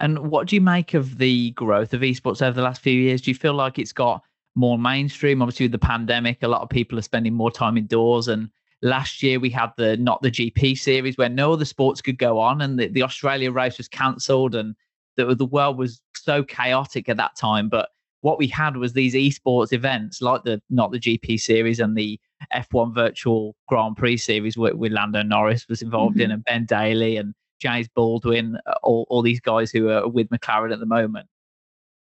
And 0.00 0.30
what 0.30 0.48
do 0.48 0.56
you 0.56 0.60
make 0.60 0.94
of 0.94 1.18
the 1.18 1.52
growth 1.52 1.94
of 1.94 2.00
esports 2.00 2.42
over 2.42 2.52
the 2.52 2.62
last 2.62 2.80
few 2.80 2.98
years? 2.98 3.20
Do 3.20 3.30
you 3.30 3.34
feel 3.34 3.54
like 3.54 3.78
it's 3.78 3.92
got 3.92 4.22
more 4.56 4.78
mainstream? 4.78 5.42
Obviously, 5.42 5.66
with 5.66 5.72
the 5.72 5.78
pandemic, 5.78 6.42
a 6.42 6.48
lot 6.48 6.62
of 6.62 6.70
people 6.70 6.98
are 6.98 7.02
spending 7.02 7.34
more 7.34 7.50
time 7.50 7.76
indoors. 7.76 8.26
And 8.26 8.50
last 8.82 9.22
year 9.22 9.38
we 9.38 9.50
had 9.50 9.70
the 9.76 9.96
not 9.96 10.22
the 10.22 10.30
GP 10.30 10.78
series 10.78 11.16
where 11.16 11.28
no 11.28 11.52
other 11.52 11.64
sports 11.64 12.00
could 12.00 12.18
go 12.18 12.38
on, 12.38 12.60
and 12.60 12.78
the, 12.78 12.88
the 12.88 13.02
Australia 13.02 13.50
race 13.50 13.78
was 13.78 13.88
cancelled, 13.88 14.54
and 14.54 14.74
the, 15.16 15.34
the 15.34 15.46
world 15.46 15.78
was 15.78 16.00
so 16.14 16.42
chaotic 16.42 17.08
at 17.08 17.16
that 17.16 17.36
time. 17.36 17.68
But 17.68 17.90
what 18.22 18.38
we 18.38 18.46
had 18.46 18.76
was 18.76 18.92
these 18.92 19.14
esports 19.14 19.72
events 19.72 20.20
like 20.20 20.44
the 20.44 20.60
not 20.70 20.92
the 20.92 20.98
GP 20.98 21.40
series 21.40 21.80
and 21.80 21.96
the 21.96 22.18
F1 22.54 22.94
virtual 22.94 23.54
Grand 23.68 23.96
Prix 23.96 24.18
series 24.18 24.56
with, 24.56 24.74
with 24.74 24.92
Lando 24.92 25.22
Norris 25.22 25.66
was 25.68 25.82
involved 25.82 26.16
mm-hmm. 26.16 26.22
in, 26.22 26.30
and 26.32 26.44
Ben 26.44 26.64
Daly 26.66 27.16
and 27.16 27.34
James 27.60 27.88
Baldwin, 27.94 28.58
all, 28.82 29.06
all 29.10 29.22
these 29.22 29.40
guys 29.40 29.70
who 29.70 29.90
are 29.90 30.08
with 30.08 30.28
McLaren 30.30 30.72
at 30.72 30.80
the 30.80 30.86
moment. 30.86 31.26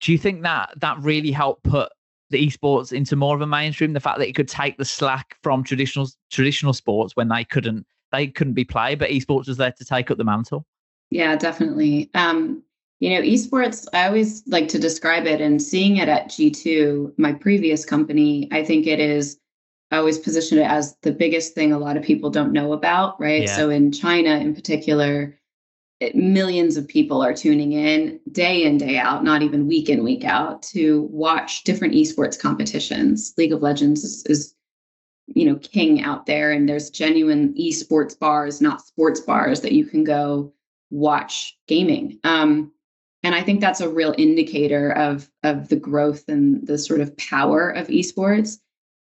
Do 0.01 0.11
you 0.11 0.17
think 0.17 0.43
that 0.43 0.71
that 0.77 0.99
really 0.99 1.31
helped 1.31 1.63
put 1.63 1.89
the 2.29 2.45
esports 2.45 2.91
into 2.91 3.15
more 3.15 3.35
of 3.35 3.41
a 3.41 3.47
mainstream? 3.47 3.93
The 3.93 3.99
fact 3.99 4.19
that 4.19 4.27
it 4.27 4.35
could 4.35 4.47
take 4.47 4.77
the 4.77 4.85
slack 4.85 5.37
from 5.43 5.63
traditional 5.63 6.07
traditional 6.31 6.73
sports 6.73 7.15
when 7.15 7.29
they 7.29 7.43
couldn't 7.43 7.85
they 8.11 8.27
couldn't 8.27 8.53
be 8.53 8.65
played, 8.65 8.99
but 8.99 9.09
esports 9.09 9.47
was 9.47 9.57
there 9.57 9.71
to 9.71 9.85
take 9.85 10.09
up 10.11 10.17
the 10.17 10.23
mantle. 10.23 10.65
Yeah, 11.09 11.35
definitely. 11.35 12.09
Um, 12.13 12.63
you 12.99 13.11
know, 13.11 13.21
esports, 13.21 13.85
I 13.93 14.07
always 14.07 14.45
like 14.47 14.67
to 14.69 14.79
describe 14.79 15.25
it 15.25 15.39
and 15.39 15.61
seeing 15.61 15.97
it 15.97 16.09
at 16.09 16.29
G2, 16.29 17.13
my 17.17 17.33
previous 17.33 17.85
company, 17.85 18.47
I 18.51 18.63
think 18.63 18.87
it 18.87 18.99
is 18.99 19.37
I 19.91 19.97
always 19.97 20.17
position 20.17 20.57
it 20.57 20.69
as 20.69 20.97
the 21.01 21.11
biggest 21.11 21.53
thing 21.53 21.71
a 21.71 21.79
lot 21.79 21.95
of 21.95 22.03
people 22.03 22.29
don't 22.29 22.51
know 22.51 22.73
about, 22.73 23.19
right? 23.21 23.43
Yeah. 23.43 23.55
So 23.55 23.69
in 23.69 23.91
China 23.91 24.31
in 24.31 24.53
particular, 24.53 25.39
it, 25.99 26.15
millions 26.15 26.77
of 26.77 26.87
people 26.87 27.23
are 27.23 27.33
tuning 27.33 27.71
in 27.73 28.19
day 28.31 28.63
in, 28.63 28.77
day 28.77 28.97
out, 28.97 29.23
not 29.23 29.41
even 29.41 29.67
week 29.67 29.89
in, 29.89 30.03
week 30.03 30.23
out, 30.23 30.61
to 30.61 31.03
watch 31.11 31.63
different 31.63 31.95
esports 31.95 32.39
competitions. 32.39 33.33
League 33.37 33.53
of 33.53 33.61
Legends 33.61 34.03
is, 34.03 34.25
is 34.25 34.53
you 35.27 35.45
know, 35.45 35.55
king 35.55 36.01
out 36.01 36.25
there, 36.25 36.51
and 36.51 36.69
there's 36.69 36.89
genuine 36.89 37.53
esports 37.55 38.17
bars, 38.17 38.61
not 38.61 38.85
sports 38.85 39.19
bars, 39.19 39.61
that 39.61 39.73
you 39.73 39.85
can 39.85 40.03
go 40.03 40.53
watch 40.89 41.57
gaming. 41.67 42.19
Um, 42.23 42.71
and 43.23 43.35
I 43.35 43.41
think 43.41 43.59
that's 43.59 43.81
a 43.81 43.89
real 43.89 44.13
indicator 44.17 44.91
of 44.91 45.29
of 45.43 45.67
the 45.69 45.75
growth 45.75 46.23
and 46.29 46.65
the 46.65 46.77
sort 46.77 47.01
of 47.01 47.17
power 47.17 47.69
of 47.69 47.87
esports. 47.87 48.59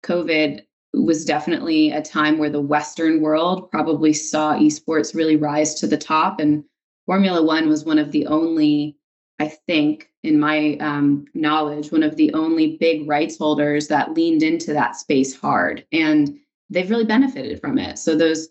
COVID 0.03 0.61
was 0.93 1.25
definitely 1.25 1.91
a 1.91 2.01
time 2.01 2.37
where 2.37 2.49
the 2.49 2.61
Western 2.61 3.21
world 3.21 3.69
probably 3.69 4.13
saw 4.13 4.53
esports 4.53 5.13
really 5.13 5.35
rise 5.35 5.75
to 5.75 5.87
the 5.87 5.97
top. 5.97 6.39
And 6.39 6.63
Formula 7.07 7.41
One 7.41 7.67
was 7.67 7.85
one 7.85 7.97
of 7.97 8.11
the 8.11 8.27
only, 8.27 8.97
I 9.39 9.47
think, 9.47 10.11
in 10.23 10.39
my 10.39 10.77
um, 10.79 11.25
knowledge, 11.33 11.91
one 11.91 12.03
of 12.03 12.17
the 12.17 12.33
only 12.33 12.77
big 12.77 13.07
rights 13.07 13.37
holders 13.37 13.87
that 13.87 14.13
leaned 14.13 14.43
into 14.43 14.73
that 14.73 14.97
space 14.97 15.35
hard. 15.35 15.85
And 15.91 16.37
they've 16.69 16.89
really 16.89 17.05
benefited 17.05 17.59
from 17.61 17.79
it. 17.79 17.97
So 17.97 18.15
those 18.15 18.49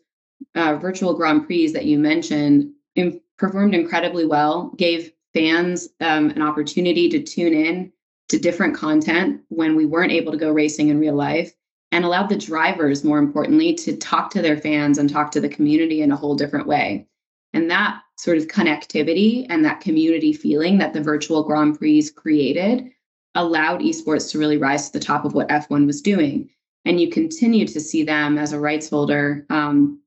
uh, 0.54 0.76
virtual 0.76 1.14
Grand 1.14 1.46
Prix 1.46 1.70
that 1.72 1.84
you 1.84 1.98
mentioned 1.98 2.72
in, 2.94 3.20
performed 3.38 3.74
incredibly 3.74 4.24
well, 4.24 4.72
gave 4.76 5.12
fans 5.34 5.90
um, 6.00 6.30
an 6.30 6.40
opportunity 6.40 7.10
to 7.10 7.22
tune 7.22 7.52
in 7.52 7.92
to 8.30 8.38
different 8.38 8.74
content 8.74 9.42
when 9.48 9.76
we 9.76 9.84
weren't 9.84 10.12
able 10.12 10.32
to 10.32 10.38
go 10.38 10.50
racing 10.50 10.88
in 10.88 10.98
real 10.98 11.14
life 11.14 11.54
and 11.92 12.04
allowed 12.04 12.28
the 12.28 12.38
drivers, 12.38 13.04
more 13.04 13.18
importantly, 13.18 13.74
to 13.74 13.96
talk 13.96 14.30
to 14.30 14.42
their 14.42 14.56
fans 14.56 14.98
and 14.98 15.10
talk 15.10 15.30
to 15.30 15.40
the 15.40 15.48
community 15.48 16.00
in 16.00 16.10
a 16.10 16.16
whole 16.16 16.34
different 16.34 16.66
way. 16.66 17.06
And 17.52 17.70
that 17.70 18.00
sort 18.16 18.38
of 18.38 18.46
connectivity 18.48 19.46
and 19.50 19.64
that 19.64 19.80
community 19.80 20.32
feeling 20.32 20.78
that 20.78 20.92
the 20.92 21.02
virtual 21.02 21.42
Grand 21.42 21.78
Prix 21.78 22.10
created 22.16 22.90
allowed 23.34 23.80
esports 23.80 24.30
to 24.32 24.38
really 24.38 24.56
rise 24.56 24.86
to 24.86 24.98
the 24.98 25.04
top 25.04 25.24
of 25.24 25.34
what 25.34 25.48
F1 25.48 25.86
was 25.86 26.00
doing. 26.00 26.48
And 26.84 27.00
you 27.00 27.10
continue 27.10 27.66
to 27.66 27.80
see 27.80 28.02
them 28.02 28.38
as 28.38 28.52
a 28.52 28.60
rights 28.60 28.88
holder 28.88 29.44
um, 29.50 30.00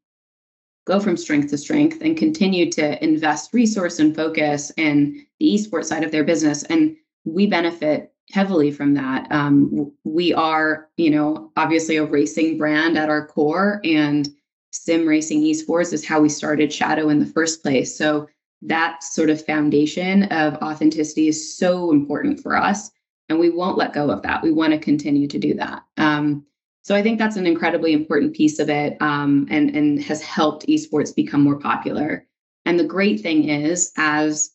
go 0.86 1.00
from 1.00 1.18
strength 1.18 1.52
to 1.52 1.58
strength 1.58 2.02
and 2.02 2.18
continue 2.18 2.72
to 2.72 3.04
invest 3.04 3.54
resource 3.54 4.00
and 4.00 4.16
focus 4.16 4.72
in 4.76 5.24
the 5.40 5.54
esports 5.54 5.86
side 5.86 6.04
of 6.04 6.12
their 6.12 6.24
business. 6.24 6.64
And 6.64 6.96
we 7.26 7.46
benefit 7.46 8.12
heavily 8.32 8.72
from 8.72 8.96
that. 8.96 9.32
Um, 9.32 9.92
we 10.04 10.34
are, 10.34 10.90
you 10.98 11.12
know, 11.12 11.52
obviously 11.58 11.98
a 11.98 12.06
racing 12.06 12.58
brand 12.58 12.98
at 12.98 13.10
our 13.10 13.28
core, 13.28 13.82
and 13.84 14.28
sim 14.72 15.08
racing 15.08 15.42
esports 15.42 15.94
is 15.94 16.06
how 16.06 16.22
we 16.22 16.30
started 16.30 16.72
Shadow 16.72 17.10
in 17.10 17.20
the 17.20 17.26
first 17.26 17.62
place. 17.62 17.98
So 17.98 18.28
that 18.62 19.04
sort 19.04 19.30
of 19.30 19.46
foundation 19.46 20.24
of 20.26 20.56
authenticity 20.56 21.28
is 21.28 21.58
so 21.58 21.92
important 21.92 22.42
for 22.42 22.56
us, 22.56 22.92
and 23.30 23.40
we 23.40 23.50
won't 23.50 23.78
let 23.78 23.94
go 23.94 24.10
of 24.10 24.22
that. 24.24 24.44
We 24.44 24.52
want 24.52 24.74
to 24.74 24.80
continue 24.80 25.28
to 25.28 25.40
do 25.40 25.54
that. 25.56 25.84
Um, 25.98 26.46
so 26.82 26.96
I 26.96 27.02
think 27.02 27.20
that's 27.20 27.36
an 27.36 27.46
incredibly 27.46 27.94
important 27.94 28.36
piece 28.36 28.60
of 28.60 28.70
it, 28.70 28.98
um, 29.02 29.48
and 29.50 29.76
and 29.76 30.02
has 30.04 30.22
helped 30.22 30.68
esports 30.68 31.16
become 31.16 31.42
more 31.42 31.60
popular. 31.60 32.26
And 32.66 32.80
the 32.80 32.84
great 32.84 33.22
thing 33.22 33.50
is, 33.50 33.92
as 33.98 34.52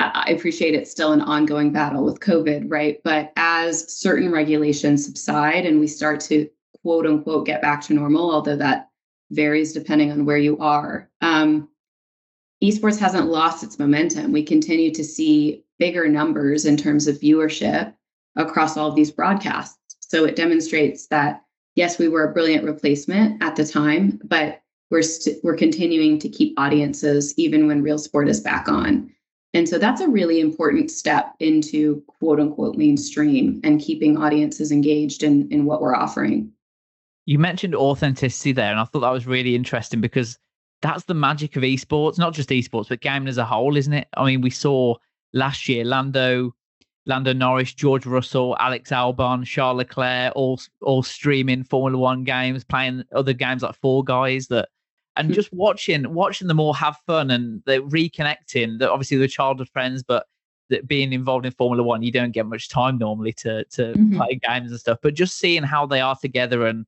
I 0.00 0.30
appreciate 0.30 0.74
it's 0.74 0.90
still 0.90 1.12
an 1.12 1.20
ongoing 1.20 1.72
battle 1.72 2.04
with 2.04 2.20
COVID, 2.20 2.64
right? 2.66 3.00
But 3.04 3.32
as 3.36 3.92
certain 3.92 4.32
regulations 4.32 5.04
subside 5.04 5.64
and 5.64 5.78
we 5.78 5.86
start 5.86 6.20
to 6.22 6.48
quote 6.82 7.06
unquote 7.06 7.46
get 7.46 7.62
back 7.62 7.82
to 7.82 7.94
normal, 7.94 8.32
although 8.32 8.56
that 8.56 8.88
varies 9.32 9.72
depending 9.72 10.12
on 10.12 10.24
where 10.24 10.38
you 10.38 10.58
are, 10.58 11.10
um, 11.20 11.68
esports 12.62 12.98
hasn't 12.98 13.28
lost 13.28 13.64
its 13.64 13.78
momentum. 13.78 14.32
We 14.32 14.42
continue 14.44 14.92
to 14.94 15.04
see 15.04 15.64
bigger 15.78 16.08
numbers 16.08 16.64
in 16.64 16.76
terms 16.76 17.08
of 17.08 17.18
viewership 17.18 17.92
across 18.36 18.76
all 18.76 18.88
of 18.88 18.94
these 18.94 19.10
broadcasts. 19.10 19.78
So 20.00 20.24
it 20.24 20.36
demonstrates 20.36 21.08
that 21.08 21.42
yes, 21.74 21.98
we 21.98 22.08
were 22.08 22.24
a 22.24 22.32
brilliant 22.32 22.64
replacement 22.64 23.42
at 23.42 23.56
the 23.56 23.64
time, 23.64 24.20
but 24.24 24.62
we're 24.90 24.98
we 24.98 25.02
st- 25.02 25.38
we're 25.42 25.56
continuing 25.56 26.18
to 26.18 26.28
keep 26.28 26.58
audiences 26.58 27.34
even 27.38 27.66
when 27.66 27.82
real 27.82 27.98
sport 27.98 28.28
is 28.28 28.40
back 28.40 28.68
on. 28.68 29.10
And 29.54 29.68
so 29.68 29.78
that's 29.78 30.00
a 30.00 30.08
really 30.08 30.40
important 30.40 30.90
step 30.90 31.34
into 31.40 32.02
quote 32.06 32.40
unquote 32.40 32.76
mainstream 32.76 33.60
and 33.64 33.80
keeping 33.80 34.16
audiences 34.16 34.70
engaged 34.70 35.22
in, 35.22 35.50
in 35.50 35.64
what 35.64 35.80
we're 35.80 35.94
offering. 35.94 36.52
You 37.26 37.38
mentioned 37.38 37.74
authenticity 37.74 38.52
there, 38.52 38.70
and 38.70 38.80
I 38.80 38.84
thought 38.84 39.00
that 39.00 39.10
was 39.10 39.26
really 39.26 39.54
interesting 39.54 40.00
because 40.00 40.38
that's 40.80 41.04
the 41.04 41.14
magic 41.14 41.56
of 41.56 41.62
esports, 41.62 42.18
not 42.18 42.34
just 42.34 42.48
esports, 42.48 42.88
but 42.88 43.00
gaming 43.00 43.28
as 43.28 43.38
a 43.38 43.44
whole, 43.44 43.76
isn't 43.76 43.92
it? 43.92 44.08
I 44.16 44.24
mean, 44.24 44.40
we 44.40 44.50
saw 44.50 44.96
last 45.32 45.68
year 45.68 45.84
Lando, 45.84 46.54
Lando 47.06 47.32
Norris, 47.32 47.72
George 47.72 48.04
Russell, 48.04 48.56
Alex 48.58 48.90
Albon, 48.90 49.44
Charles 49.46 49.78
Leclerc, 49.78 50.32
all 50.34 50.60
all 50.80 51.02
streaming 51.02 51.64
Formula 51.64 51.96
One 51.96 52.24
games, 52.24 52.64
playing 52.64 53.04
other 53.14 53.32
games 53.32 53.62
like 53.62 53.76
Fall 53.76 54.02
Guys 54.02 54.48
that 54.48 54.68
and 55.16 55.28
hmm. 55.28 55.34
just 55.34 55.52
watching 55.52 56.12
watching 56.12 56.48
them 56.48 56.60
all 56.60 56.72
have 56.72 56.96
fun 57.06 57.30
and 57.30 57.62
they're 57.66 57.82
reconnecting. 57.82 58.78
That 58.78 58.90
obviously 58.90 59.18
they're 59.18 59.28
childhood 59.28 59.68
friends, 59.72 60.02
but 60.02 60.26
that 60.70 60.88
being 60.88 61.12
involved 61.12 61.46
in 61.46 61.52
Formula 61.52 61.82
One, 61.82 62.02
you 62.02 62.12
don't 62.12 62.32
get 62.32 62.46
much 62.46 62.68
time 62.68 62.98
normally 62.98 63.32
to 63.34 63.64
to 63.64 63.92
mm-hmm. 63.92 64.16
play 64.16 64.40
games 64.42 64.70
and 64.70 64.80
stuff. 64.80 64.98
But 65.02 65.14
just 65.14 65.38
seeing 65.38 65.62
how 65.62 65.86
they 65.86 66.00
are 66.00 66.16
together 66.16 66.66
and 66.66 66.86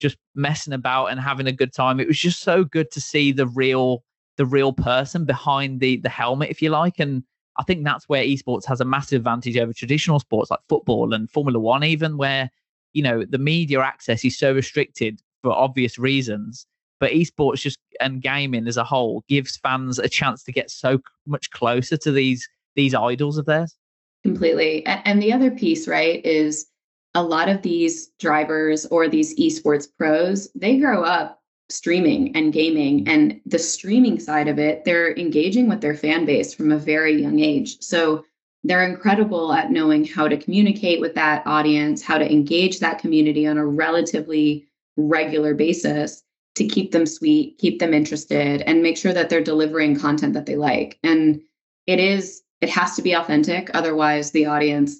just 0.00 0.16
messing 0.34 0.72
about 0.72 1.06
and 1.06 1.20
having 1.20 1.46
a 1.46 1.52
good 1.52 1.72
time, 1.72 2.00
it 2.00 2.08
was 2.08 2.18
just 2.18 2.40
so 2.40 2.64
good 2.64 2.90
to 2.92 3.00
see 3.00 3.32
the 3.32 3.46
real 3.46 4.02
the 4.36 4.46
real 4.46 4.72
person 4.72 5.24
behind 5.24 5.80
the 5.80 5.96
the 5.98 6.08
helmet, 6.08 6.50
if 6.50 6.62
you 6.62 6.70
like. 6.70 6.98
And 6.98 7.22
I 7.58 7.64
think 7.64 7.84
that's 7.84 8.08
where 8.08 8.24
esports 8.24 8.64
has 8.66 8.80
a 8.80 8.84
massive 8.84 9.18
advantage 9.18 9.56
over 9.56 9.72
traditional 9.72 10.20
sports 10.20 10.50
like 10.50 10.60
football 10.68 11.12
and 11.12 11.30
Formula 11.30 11.58
One, 11.58 11.84
even 11.84 12.16
where 12.16 12.50
you 12.92 13.02
know 13.02 13.24
the 13.24 13.38
media 13.38 13.80
access 13.80 14.24
is 14.24 14.38
so 14.38 14.54
restricted 14.54 15.20
for 15.42 15.52
obvious 15.52 15.98
reasons. 15.98 16.66
But 17.00 17.12
esports 17.12 17.60
just 17.60 17.78
and 18.00 18.22
gaming 18.22 18.66
as 18.66 18.76
a 18.76 18.84
whole 18.84 19.24
gives 19.28 19.56
fans 19.56 19.98
a 19.98 20.08
chance 20.08 20.42
to 20.44 20.52
get 20.52 20.70
so 20.70 21.00
much 21.26 21.50
closer 21.50 21.96
to 21.98 22.12
these 22.12 22.48
these 22.76 22.94
idols 22.94 23.38
of 23.38 23.46
theirs. 23.46 23.76
Completely. 24.22 24.84
And 24.86 25.22
the 25.22 25.32
other 25.32 25.50
piece 25.50 25.88
right 25.88 26.24
is 26.24 26.66
a 27.14 27.22
lot 27.22 27.48
of 27.48 27.62
these 27.62 28.08
drivers 28.18 28.86
or 28.86 29.08
these 29.08 29.38
esports 29.38 29.88
pros 29.96 30.48
they 30.54 30.78
grow 30.78 31.02
up 31.02 31.40
streaming 31.70 32.34
and 32.36 32.52
gaming 32.52 33.06
and 33.08 33.40
the 33.46 33.58
streaming 33.58 34.18
side 34.18 34.48
of 34.48 34.58
it 34.58 34.84
they're 34.84 35.16
engaging 35.16 35.68
with 35.68 35.80
their 35.80 35.94
fan 35.94 36.24
base 36.24 36.54
from 36.54 36.72
a 36.72 36.78
very 36.78 37.20
young 37.20 37.40
age 37.40 37.80
so 37.80 38.24
they're 38.64 38.88
incredible 38.88 39.52
at 39.52 39.70
knowing 39.70 40.04
how 40.04 40.26
to 40.26 40.36
communicate 40.36 41.00
with 41.00 41.14
that 41.14 41.46
audience 41.46 42.02
how 42.02 42.18
to 42.18 42.30
engage 42.30 42.80
that 42.80 42.98
community 42.98 43.46
on 43.46 43.58
a 43.58 43.66
relatively 43.66 44.66
regular 44.96 45.54
basis 45.54 46.24
to 46.58 46.66
keep 46.66 46.90
them 46.90 47.06
sweet, 47.06 47.56
keep 47.58 47.78
them 47.78 47.94
interested, 47.94 48.62
and 48.62 48.82
make 48.82 48.96
sure 48.98 49.12
that 49.12 49.30
they're 49.30 49.40
delivering 49.40 49.98
content 49.98 50.34
that 50.34 50.44
they 50.44 50.56
like. 50.56 50.98
And 51.02 51.40
it 51.86 52.00
is 52.00 52.42
it 52.60 52.68
has 52.68 52.96
to 52.96 53.02
be 53.02 53.14
authentic. 53.14 53.70
Otherwise, 53.74 54.32
the 54.32 54.46
audience 54.46 54.96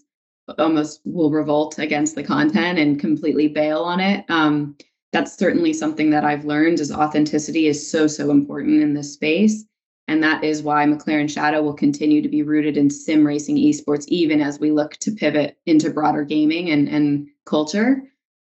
almost 0.58 1.00
will 1.04 1.30
revolt 1.30 1.78
against 1.78 2.14
the 2.14 2.22
content 2.22 2.78
and 2.78 3.00
completely 3.00 3.48
bail 3.48 3.82
on 3.82 4.00
it. 4.00 4.24
Um, 4.28 4.76
that's 5.12 5.36
certainly 5.36 5.72
something 5.72 6.10
that 6.10 6.24
I've 6.24 6.44
learned 6.44 6.80
is 6.80 6.92
authenticity 6.92 7.66
is 7.66 7.90
so, 7.90 8.06
so 8.06 8.30
important 8.30 8.82
in 8.82 8.94
this 8.94 9.12
space. 9.12 9.64
And 10.06 10.22
that 10.22 10.42
is 10.42 10.62
why 10.62 10.84
McLaren 10.86 11.30
Shadow 11.30 11.62
will 11.62 11.74
continue 11.74 12.22
to 12.22 12.28
be 12.28 12.42
rooted 12.42 12.76
in 12.78 12.88
sim 12.88 13.26
racing 13.26 13.56
esports, 13.56 14.06
even 14.08 14.40
as 14.40 14.58
we 14.58 14.70
look 14.70 14.96
to 14.98 15.10
pivot 15.10 15.58
into 15.66 15.90
broader 15.90 16.24
gaming 16.24 16.70
and, 16.70 16.88
and 16.88 17.28
culture. 17.44 18.02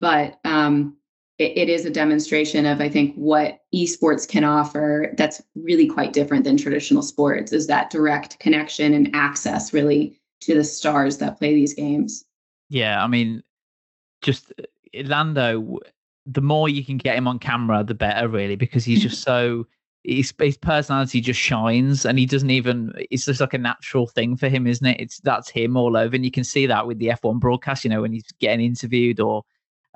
But 0.01 0.39
um, 0.45 0.97
it, 1.39 1.57
it 1.57 1.69
is 1.71 1.87
a 1.87 1.91
demonstration 1.91 2.67
of, 2.67 2.83
I 2.83 2.91
think, 2.91 3.15
what 3.15 3.61
esports 3.75 4.29
can 4.29 4.45
offer 4.45 5.15
that's 5.17 5.43
really 5.55 5.87
quite 5.87 6.13
different 6.13 6.45
than 6.45 6.59
traditional 6.59 7.03
sports 7.03 7.53
is 7.53 7.67
that 7.67 7.91
direct 7.91 8.39
connection 8.39 8.93
and 8.93 9.15
access 9.15 9.73
really 9.73 10.19
to 10.43 10.55
the 10.55 10.65
stars 10.65 11.19
that 11.19 11.39
play 11.39 11.55
these 11.55 11.75
games. 11.75 12.25
Yeah, 12.69 13.03
I 13.03 13.07
mean, 13.07 13.43
just 14.23 14.53
uh, 14.59 14.65
Lando, 15.05 15.79
the 16.27 16.41
more 16.41 16.69
you 16.69 16.85
can 16.85 16.99
get 16.99 17.17
him 17.17 17.29
on 17.29 17.39
camera, 17.39 17.85
the 17.85 17.95
better, 17.95 18.29
really, 18.29 18.57
because 18.57 18.85
he's 18.85 19.03
just 19.03 19.23
so 19.25 19.67
his, 20.07 20.33
his 20.39 20.57
personality 20.57 21.21
just 21.21 21.41
shines 21.41 22.07
and 22.07 22.19
he 22.19 22.27
doesn't 22.27 22.51
even 22.51 22.93
it's 23.11 23.25
just 23.25 23.41
like 23.41 23.55
a 23.55 23.59
natural 23.59 24.07
thing 24.07 24.37
for 24.37 24.49
him 24.49 24.67
isn't 24.67 24.87
it 24.87 25.01
it's 25.01 25.19
that's 25.21 25.51
him 25.51 25.77
all 25.77 25.97
over 25.97 26.15
and 26.15 26.25
you 26.25 26.31
can 26.31 26.45
see 26.45 26.65
that 26.67 26.87
with 26.87 26.99
the 26.99 27.09
f1 27.09 27.41
broadcast 27.41 27.83
you 27.83 27.91
know 27.91 28.03
when 28.03 28.13
he's 28.13 28.31
getting 28.39 28.65
interviewed 28.65 29.19
or 29.19 29.43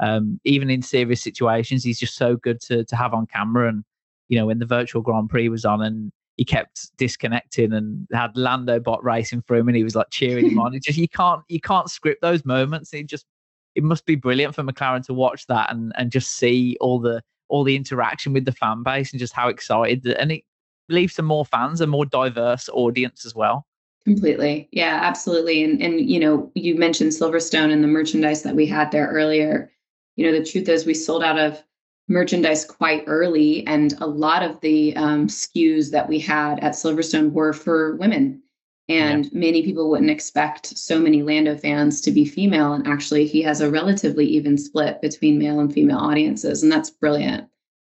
um, 0.00 0.40
even 0.44 0.68
in 0.68 0.82
serious 0.82 1.22
situations 1.22 1.84
he's 1.84 2.00
just 2.00 2.16
so 2.16 2.36
good 2.36 2.60
to 2.60 2.84
to 2.84 2.96
have 2.96 3.14
on 3.14 3.26
camera 3.26 3.68
and 3.68 3.84
you 4.28 4.36
know 4.36 4.46
when 4.46 4.58
the 4.58 4.66
virtual 4.66 5.02
grand 5.02 5.30
prix 5.30 5.48
was 5.48 5.64
on 5.64 5.80
and 5.80 6.10
he 6.40 6.44
kept 6.44 6.96
disconnecting 6.96 7.70
and 7.74 8.06
had 8.12 8.34
lando 8.34 8.80
bot 8.80 9.04
racing 9.04 9.42
for 9.42 9.56
him 9.56 9.68
and 9.68 9.76
he 9.76 9.84
was 9.84 9.94
like 9.94 10.06
cheering 10.10 10.50
him 10.50 10.58
on 10.58 10.74
it 10.74 10.82
just 10.82 10.96
you 10.96 11.08
can't 11.08 11.42
you 11.48 11.60
can't 11.60 11.90
script 11.90 12.22
those 12.22 12.46
moments 12.46 12.94
it 12.94 13.06
just 13.06 13.26
it 13.74 13.84
must 13.84 14.06
be 14.06 14.14
brilliant 14.14 14.54
for 14.54 14.62
mclaren 14.62 15.04
to 15.04 15.12
watch 15.12 15.46
that 15.46 15.70
and 15.70 15.92
and 15.98 16.10
just 16.10 16.36
see 16.36 16.78
all 16.80 16.98
the 16.98 17.22
all 17.48 17.62
the 17.62 17.76
interaction 17.76 18.32
with 18.32 18.46
the 18.46 18.52
fan 18.52 18.82
base 18.82 19.12
and 19.12 19.20
just 19.20 19.34
how 19.34 19.48
excited 19.48 20.06
and 20.06 20.32
it 20.32 20.44
leaves 20.90 21.14
some 21.14 21.24
more 21.24 21.46
fans, 21.46 21.80
a 21.80 21.86
more 21.86 22.04
diverse 22.04 22.68
audience 22.72 23.24
as 23.24 23.34
well. 23.34 23.66
Completely. 24.04 24.68
Yeah, 24.72 24.98
absolutely. 25.02 25.62
And 25.62 25.80
and 25.80 26.00
you 26.00 26.18
know, 26.18 26.50
you 26.54 26.74
mentioned 26.74 27.12
Silverstone 27.12 27.72
and 27.72 27.82
the 27.82 27.88
merchandise 27.88 28.42
that 28.42 28.56
we 28.56 28.66
had 28.66 28.90
there 28.90 29.08
earlier. 29.08 29.70
You 30.16 30.26
know, 30.26 30.38
the 30.38 30.44
truth 30.44 30.68
is 30.68 30.84
we 30.84 30.94
sold 30.94 31.22
out 31.22 31.38
of 31.38 31.62
merchandise 32.10 32.64
quite 32.64 33.04
early 33.06 33.64
and 33.66 33.94
a 34.00 34.06
lot 34.06 34.42
of 34.42 34.60
the 34.60 34.94
um, 34.96 35.28
SKUs 35.28 35.92
that 35.92 36.08
we 36.08 36.18
had 36.18 36.58
at 36.58 36.72
Silverstone 36.72 37.30
were 37.32 37.52
for 37.52 37.96
women. 37.96 38.42
And 38.88 39.26
yeah. 39.26 39.30
many 39.32 39.62
people 39.62 39.88
wouldn't 39.88 40.10
expect 40.10 40.76
so 40.76 40.98
many 40.98 41.22
Lando 41.22 41.56
fans 41.56 42.00
to 42.00 42.10
be 42.10 42.24
female. 42.24 42.72
And 42.72 42.88
actually, 42.88 43.26
he 43.26 43.40
has 43.42 43.60
a 43.60 43.70
relatively 43.70 44.26
even 44.26 44.58
split 44.58 45.00
between 45.00 45.38
male 45.38 45.60
and 45.60 45.72
female 45.72 45.98
audiences. 45.98 46.64
And 46.64 46.72
that's 46.72 46.90
brilliant. 46.90 47.48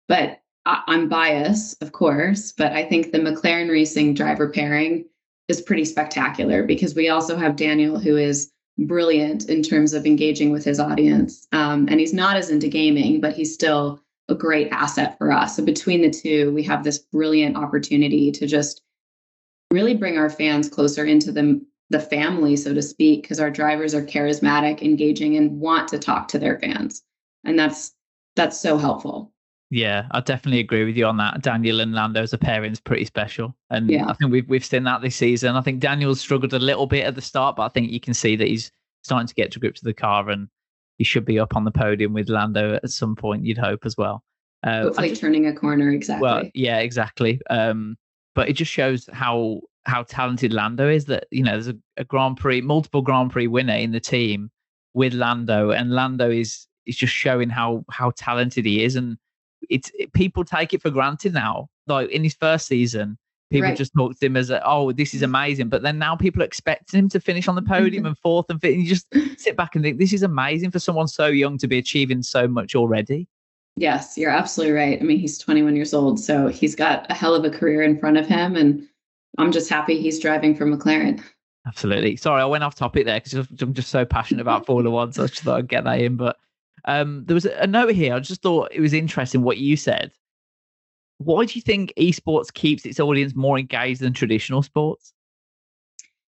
But 0.06 0.40
I- 0.64 0.84
I'm 0.86 1.08
biased, 1.08 1.82
of 1.82 1.90
course, 1.90 2.52
but 2.52 2.72
I 2.72 2.84
think 2.84 3.10
the 3.10 3.18
McLaren 3.18 3.68
racing 3.68 4.14
driver 4.14 4.48
pairing 4.48 5.06
is 5.48 5.60
pretty 5.60 5.84
spectacular 5.84 6.62
because 6.62 6.94
we 6.94 7.08
also 7.08 7.36
have 7.36 7.56
Daniel, 7.56 7.98
who 7.98 8.16
is 8.16 8.52
brilliant 8.78 9.48
in 9.48 9.62
terms 9.62 9.92
of 9.92 10.06
engaging 10.06 10.52
with 10.52 10.64
his 10.64 10.78
audience. 10.78 11.48
Um, 11.50 11.88
and 11.90 11.98
he's 11.98 12.14
not 12.14 12.36
as 12.36 12.50
into 12.50 12.68
gaming, 12.68 13.20
but 13.20 13.34
he's 13.34 13.52
still 13.52 14.00
a 14.28 14.34
great 14.34 14.68
asset 14.70 15.18
for 15.18 15.30
us. 15.30 15.56
So 15.56 15.64
between 15.64 16.02
the 16.02 16.10
two, 16.10 16.52
we 16.52 16.62
have 16.64 16.84
this 16.84 16.98
brilliant 16.98 17.56
opportunity 17.56 18.32
to 18.32 18.46
just 18.46 18.82
really 19.70 19.94
bring 19.94 20.16
our 20.16 20.30
fans 20.30 20.68
closer 20.68 21.04
into 21.04 21.32
the 21.32 21.64
the 21.90 22.00
family, 22.00 22.56
so 22.56 22.72
to 22.72 22.80
speak, 22.80 23.22
because 23.22 23.38
our 23.38 23.50
drivers 23.50 23.94
are 23.94 24.02
charismatic, 24.02 24.80
engaging, 24.80 25.36
and 25.36 25.60
want 25.60 25.86
to 25.88 25.98
talk 25.98 26.28
to 26.28 26.38
their 26.38 26.58
fans, 26.58 27.02
and 27.44 27.58
that's 27.58 27.92
that's 28.36 28.58
so 28.58 28.78
helpful. 28.78 29.32
Yeah, 29.70 30.06
I 30.12 30.20
definitely 30.20 30.60
agree 30.60 30.84
with 30.84 30.96
you 30.96 31.06
on 31.06 31.16
that. 31.18 31.42
Daniel 31.42 31.80
and 31.80 31.92
Lando 31.92 32.22
as 32.22 32.32
a 32.32 32.38
pairing 32.38 32.72
is 32.72 32.80
pretty 32.80 33.04
special, 33.04 33.54
and 33.70 33.90
yeah. 33.90 34.06
I 34.08 34.14
think 34.14 34.32
we've 34.32 34.48
we've 34.48 34.64
seen 34.64 34.84
that 34.84 35.02
this 35.02 35.16
season. 35.16 35.56
I 35.56 35.60
think 35.60 35.80
Daniel's 35.80 36.20
struggled 36.20 36.54
a 36.54 36.58
little 36.58 36.86
bit 36.86 37.04
at 37.04 37.14
the 37.14 37.22
start, 37.22 37.56
but 37.56 37.64
I 37.64 37.68
think 37.68 37.90
you 37.90 38.00
can 38.00 38.14
see 38.14 38.36
that 38.36 38.48
he's 38.48 38.72
starting 39.02 39.26
to 39.26 39.34
get 39.34 39.52
to 39.52 39.60
grips 39.60 39.82
with 39.82 39.94
the 39.94 40.00
car, 40.00 40.30
and 40.30 40.48
he 40.98 41.04
should 41.04 41.24
be 41.24 41.38
up 41.38 41.56
on 41.56 41.64
the 41.64 41.70
podium 41.70 42.12
with 42.12 42.28
Lando 42.28 42.74
at 42.74 42.90
some 42.90 43.16
point. 43.16 43.44
You'd 43.44 43.58
hope 43.58 43.84
as 43.84 43.96
well. 43.96 44.22
Uh, 44.62 44.84
Hopefully, 44.84 45.14
turning 45.14 45.46
a 45.46 45.54
corner 45.54 45.90
exactly. 45.90 46.22
Well, 46.22 46.44
yeah, 46.54 46.78
exactly. 46.78 47.40
Um, 47.50 47.96
but 48.34 48.48
it 48.48 48.54
just 48.54 48.72
shows 48.72 49.08
how 49.12 49.60
how 49.84 50.04
talented 50.04 50.52
Lando 50.52 50.88
is. 50.88 51.04
That 51.06 51.26
you 51.30 51.42
know, 51.42 51.52
there's 51.52 51.68
a, 51.68 51.76
a 51.96 52.04
Grand 52.04 52.38
Prix, 52.38 52.60
multiple 52.62 53.02
Grand 53.02 53.30
Prix 53.30 53.46
winner 53.46 53.74
in 53.74 53.92
the 53.92 54.00
team 54.00 54.50
with 54.94 55.12
Lando, 55.12 55.70
and 55.70 55.92
Lando 55.92 56.30
is 56.30 56.66
is 56.86 56.96
just 56.96 57.12
showing 57.12 57.50
how 57.50 57.84
how 57.90 58.12
talented 58.16 58.64
he 58.64 58.84
is, 58.84 58.96
and 58.96 59.18
it's 59.68 59.90
it, 59.94 60.12
people 60.12 60.44
take 60.44 60.72
it 60.72 60.82
for 60.82 60.90
granted 60.90 61.34
now. 61.34 61.68
Like 61.86 62.10
in 62.10 62.24
his 62.24 62.34
first 62.34 62.66
season, 62.66 63.18
people 63.50 63.68
right. 63.68 63.76
just 63.76 63.92
talk 63.96 64.18
to 64.18 64.26
him 64.26 64.36
as, 64.36 64.50
a, 64.50 64.62
"Oh, 64.66 64.92
this 64.92 65.14
is 65.14 65.22
amazing," 65.22 65.68
but 65.68 65.82
then 65.82 65.98
now 65.98 66.16
people 66.16 66.42
are 66.42 66.46
expecting 66.46 66.98
him 66.98 67.08
to 67.10 67.20
finish 67.20 67.48
on 67.48 67.54
the 67.54 67.62
podium 67.62 68.06
and 68.06 68.18
fourth 68.18 68.46
and 68.48 68.60
fifth. 68.60 68.74
And 68.74 68.82
you 68.82 68.88
just 68.88 69.06
sit 69.40 69.56
back 69.56 69.74
and 69.74 69.84
think, 69.84 69.98
"This 69.98 70.12
is 70.12 70.22
amazing 70.22 70.70
for 70.70 70.78
someone 70.78 71.08
so 71.08 71.26
young 71.26 71.58
to 71.58 71.68
be 71.68 71.78
achieving 71.78 72.22
so 72.22 72.48
much 72.48 72.74
already." 72.74 73.28
Yes, 73.76 74.16
you're 74.16 74.30
absolutely 74.30 74.74
right. 74.74 75.00
I 75.00 75.04
mean, 75.04 75.18
he's 75.18 75.36
21 75.38 75.74
years 75.74 75.94
old, 75.94 76.20
so 76.20 76.46
he's 76.46 76.76
got 76.76 77.10
a 77.10 77.14
hell 77.14 77.34
of 77.34 77.44
a 77.44 77.50
career 77.50 77.82
in 77.82 77.98
front 77.98 78.16
of 78.16 78.26
him, 78.26 78.56
and 78.56 78.86
I'm 79.38 79.50
just 79.50 79.68
happy 79.68 80.00
he's 80.00 80.20
driving 80.20 80.54
for 80.54 80.64
McLaren. 80.64 81.22
Absolutely. 81.66 82.16
Sorry, 82.16 82.42
I 82.42 82.44
went 82.44 82.62
off 82.62 82.74
topic 82.74 83.06
there 83.06 83.20
because 83.20 83.34
I'm 83.60 83.72
just 83.74 83.90
so 83.90 84.04
passionate 84.04 84.42
about 84.42 84.66
Formula 84.66 84.90
One, 84.90 85.12
so 85.12 85.24
I 85.24 85.26
just 85.26 85.42
thought 85.42 85.58
I'd 85.58 85.68
get 85.68 85.84
that 85.84 86.00
in. 86.00 86.16
But 86.16 86.36
um, 86.84 87.24
there 87.24 87.34
was 87.34 87.46
a 87.46 87.66
note 87.66 87.94
here. 87.94 88.14
I 88.14 88.20
just 88.20 88.42
thought 88.42 88.70
it 88.72 88.80
was 88.80 88.92
interesting 88.92 89.42
what 89.42 89.58
you 89.58 89.76
said. 89.76 90.12
Why 91.18 91.44
do 91.44 91.54
you 91.54 91.62
think 91.62 91.92
esports 91.96 92.52
keeps 92.52 92.84
its 92.84 93.00
audience 93.00 93.34
more 93.34 93.58
engaged 93.58 94.00
than 94.00 94.12
traditional 94.12 94.62
sports? 94.62 95.12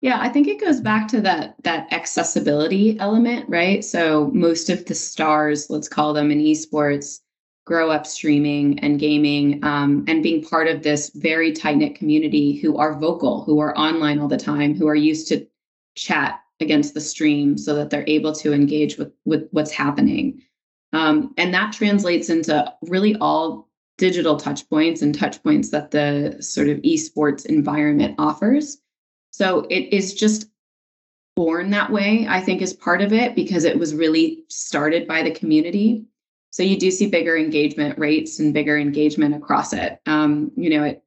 Yeah, 0.01 0.19
I 0.19 0.29
think 0.29 0.47
it 0.47 0.61
goes 0.61 0.81
back 0.81 1.07
to 1.09 1.21
that 1.21 1.55
that 1.63 1.91
accessibility 1.91 2.99
element, 2.99 3.49
right? 3.49 3.83
So 3.83 4.29
most 4.33 4.69
of 4.69 4.85
the 4.85 4.93
stars, 4.93 5.69
let's 5.69 5.87
call 5.87 6.13
them 6.13 6.29
in 6.29 6.39
esports, 6.39 7.21
grow 7.65 7.89
up 7.89 8.05
streaming 8.05 8.77
and 8.79 8.99
gaming 8.99 9.63
um, 9.63 10.05
and 10.07 10.21
being 10.21 10.43
part 10.43 10.67
of 10.67 10.83
this 10.83 11.09
very 11.15 11.51
tight 11.51 11.77
knit 11.77 11.95
community 11.95 12.55
who 12.55 12.77
are 12.77 12.99
vocal, 12.99 13.43
who 13.43 13.59
are 13.59 13.75
online 13.77 14.19
all 14.19 14.27
the 14.27 14.37
time, 14.37 14.75
who 14.75 14.87
are 14.87 14.95
used 14.95 15.27
to 15.29 15.47
chat 15.95 16.41
against 16.59 16.93
the 16.93 17.01
stream 17.01 17.57
so 17.57 17.73
that 17.75 17.89
they're 17.89 18.05
able 18.07 18.33
to 18.33 18.53
engage 18.53 18.97
with 18.97 19.11
with 19.25 19.47
what's 19.51 19.71
happening. 19.71 20.41
Um, 20.93 21.33
and 21.37 21.53
that 21.53 21.73
translates 21.73 22.29
into 22.29 22.71
really 22.83 23.15
all 23.15 23.64
digital 23.97 24.37
touch 24.37 24.69
points 24.69 25.01
and 25.01 25.17
touch 25.17 25.41
points 25.43 25.69
that 25.69 25.91
the 25.91 26.37
sort 26.41 26.67
of 26.67 26.77
esports 26.79 27.45
environment 27.45 28.15
offers. 28.17 28.77
So 29.31 29.65
it 29.69 29.93
is 29.93 30.13
just 30.13 30.49
born 31.35 31.69
that 31.71 31.91
way, 31.91 32.25
I 32.29 32.41
think, 32.41 32.61
is 32.61 32.73
part 32.73 33.01
of 33.01 33.13
it 33.13 33.35
because 33.35 33.63
it 33.63 33.77
was 33.77 33.93
really 33.93 34.43
started 34.47 35.07
by 35.07 35.23
the 35.23 35.31
community. 35.31 36.05
So 36.51 36.63
you 36.63 36.79
do 36.79 36.89
see 36.89 37.07
bigger 37.07 37.37
engagement 37.37 37.99
rates 37.99 38.39
and 38.39 38.53
bigger 38.53 38.77
engagement 38.77 39.35
across 39.35 39.73
it. 39.73 39.99
Um, 40.05 40.51
you 40.55 40.69
know, 40.69 40.85
at, 40.85 41.03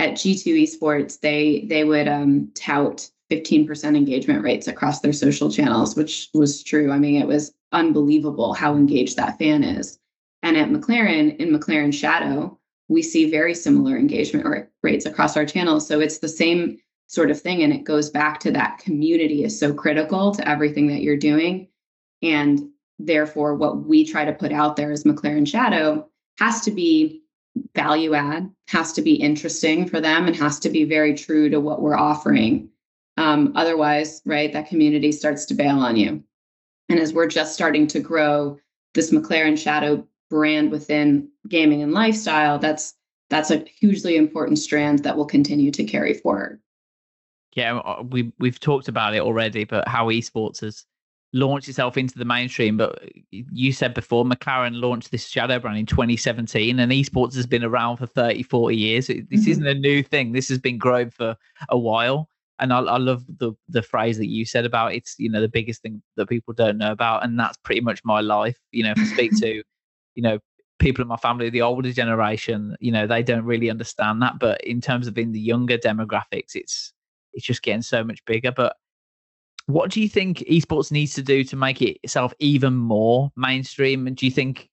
at 0.00 0.14
G2 0.14 0.64
Esports, 0.64 1.20
they 1.20 1.66
they 1.68 1.84
would 1.84 2.08
um, 2.08 2.50
tout 2.54 3.08
15% 3.30 3.96
engagement 3.96 4.42
rates 4.42 4.66
across 4.66 5.00
their 5.00 5.12
social 5.12 5.50
channels, 5.50 5.94
which 5.94 6.28
was 6.34 6.64
true. 6.64 6.90
I 6.90 6.98
mean, 6.98 7.20
it 7.20 7.28
was 7.28 7.52
unbelievable 7.70 8.52
how 8.52 8.74
engaged 8.74 9.16
that 9.16 9.38
fan 9.38 9.62
is. 9.62 9.99
And 10.42 10.56
at 10.56 10.70
McLaren, 10.70 11.36
in 11.36 11.50
McLaren 11.50 11.92
Shadow, 11.92 12.58
we 12.88 13.02
see 13.02 13.30
very 13.30 13.54
similar 13.54 13.96
engagement 13.96 14.68
rates 14.82 15.06
across 15.06 15.36
our 15.36 15.46
channels. 15.46 15.86
So 15.86 16.00
it's 16.00 16.18
the 16.18 16.28
same 16.28 16.78
sort 17.06 17.30
of 17.30 17.40
thing. 17.40 17.62
And 17.62 17.72
it 17.72 17.84
goes 17.84 18.10
back 18.10 18.40
to 18.40 18.50
that 18.52 18.78
community 18.78 19.44
is 19.44 19.58
so 19.58 19.72
critical 19.72 20.32
to 20.34 20.48
everything 20.48 20.86
that 20.88 21.02
you're 21.02 21.16
doing. 21.16 21.68
And 22.22 22.68
therefore, 22.98 23.54
what 23.54 23.84
we 23.84 24.04
try 24.04 24.24
to 24.24 24.32
put 24.32 24.52
out 24.52 24.76
there 24.76 24.92
as 24.92 25.04
McLaren 25.04 25.46
Shadow 25.46 26.08
has 26.38 26.62
to 26.62 26.70
be 26.70 27.22
value 27.74 28.14
add, 28.14 28.50
has 28.68 28.92
to 28.94 29.02
be 29.02 29.14
interesting 29.14 29.88
for 29.88 30.00
them, 30.00 30.26
and 30.26 30.36
has 30.36 30.58
to 30.60 30.70
be 30.70 30.84
very 30.84 31.14
true 31.14 31.50
to 31.50 31.60
what 31.60 31.82
we're 31.82 31.96
offering. 31.96 32.68
Um, 33.16 33.52
otherwise, 33.56 34.22
right, 34.24 34.52
that 34.52 34.68
community 34.68 35.12
starts 35.12 35.44
to 35.46 35.54
bail 35.54 35.78
on 35.78 35.96
you. 35.96 36.22
And 36.88 36.98
as 36.98 37.12
we're 37.12 37.26
just 37.26 37.54
starting 37.54 37.86
to 37.88 38.00
grow 38.00 38.58
this 38.94 39.10
McLaren 39.10 39.58
Shadow 39.58 40.06
brand 40.30 40.70
within 40.70 41.28
gaming 41.48 41.82
and 41.82 41.92
lifestyle, 41.92 42.58
that's 42.58 42.94
that's 43.28 43.50
a 43.50 43.64
hugely 43.80 44.16
important 44.16 44.58
strand 44.58 45.00
that 45.00 45.16
will 45.16 45.26
continue 45.26 45.70
to 45.70 45.84
carry 45.84 46.14
forward. 46.14 46.60
Yeah, 47.54 47.78
uh, 47.78 48.02
we 48.08 48.32
we've 48.38 48.60
talked 48.60 48.88
about 48.88 49.14
it 49.14 49.20
already, 49.20 49.64
but 49.64 49.86
how 49.88 50.08
esports 50.08 50.60
has 50.60 50.84
launched 51.32 51.68
itself 51.68 51.96
into 51.96 52.18
the 52.18 52.24
mainstream. 52.24 52.76
But 52.76 53.02
you 53.30 53.72
said 53.72 53.94
before, 53.94 54.24
McLaren 54.24 54.80
launched 54.80 55.10
this 55.10 55.26
shadow 55.26 55.58
brand 55.58 55.78
in 55.78 55.86
2017, 55.86 56.78
and 56.78 56.92
esports 56.92 57.34
has 57.34 57.46
been 57.46 57.64
around 57.64 57.96
for 57.96 58.06
30, 58.06 58.42
40 58.44 58.76
years. 58.76 59.06
This 59.08 59.16
mm-hmm. 59.16 59.50
isn't 59.50 59.66
a 59.66 59.74
new 59.74 60.02
thing. 60.02 60.32
This 60.32 60.48
has 60.48 60.58
been 60.58 60.78
growing 60.78 61.10
for 61.10 61.36
a 61.68 61.78
while. 61.78 62.28
and 62.60 62.72
I, 62.72 62.80
I 62.80 62.98
love 62.98 63.24
the 63.38 63.52
the 63.68 63.82
phrase 63.82 64.18
that 64.18 64.28
you 64.28 64.44
said 64.44 64.64
about 64.64 64.94
it's 64.94 65.14
you 65.18 65.30
know 65.30 65.40
the 65.40 65.48
biggest 65.48 65.82
thing 65.82 66.02
that 66.16 66.28
people 66.28 66.54
don't 66.54 66.78
know 66.78 66.92
about, 66.92 67.24
and 67.24 67.38
that's 67.38 67.56
pretty 67.58 67.80
much 67.80 68.00
my 68.04 68.20
life. 68.20 68.58
You 68.70 68.84
know, 68.84 68.92
if 68.92 68.98
I 68.98 69.04
speak 69.04 69.36
to 69.40 69.62
you 70.20 70.28
know 70.28 70.38
people 70.78 71.02
in 71.02 71.08
my 71.08 71.16
family, 71.16 71.48
the 71.48 71.62
older 71.62 71.92
generation, 71.92 72.76
you 72.80 72.92
know, 72.92 73.06
they 73.06 73.22
don't 73.22 73.44
really 73.44 73.70
understand 73.70 74.20
that. 74.20 74.38
But 74.38 74.62
in 74.62 74.80
terms 74.80 75.06
of 75.06 75.16
in 75.16 75.32
the 75.32 75.40
younger 75.40 75.78
demographics, 75.78 76.54
it's 76.54 76.92
it's 77.32 77.46
just 77.46 77.62
getting 77.62 77.82
so 77.82 78.04
much 78.04 78.22
bigger. 78.26 78.52
But 78.52 78.76
what 79.66 79.90
do 79.90 80.02
you 80.02 80.08
think 80.08 80.38
esports 80.40 80.92
needs 80.92 81.14
to 81.14 81.22
do 81.22 81.42
to 81.44 81.56
make 81.56 81.80
it 81.80 81.98
itself 82.02 82.34
even 82.38 82.74
more 82.74 83.30
mainstream? 83.34 84.06
And 84.06 84.14
do 84.16 84.26
you 84.26 84.32
think 84.32 84.68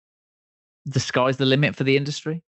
the 0.85 0.99
sky's 0.99 1.37
the 1.37 1.45
limit 1.45 1.75
for 1.75 1.85
the 1.85 1.95
industry? 1.95 2.43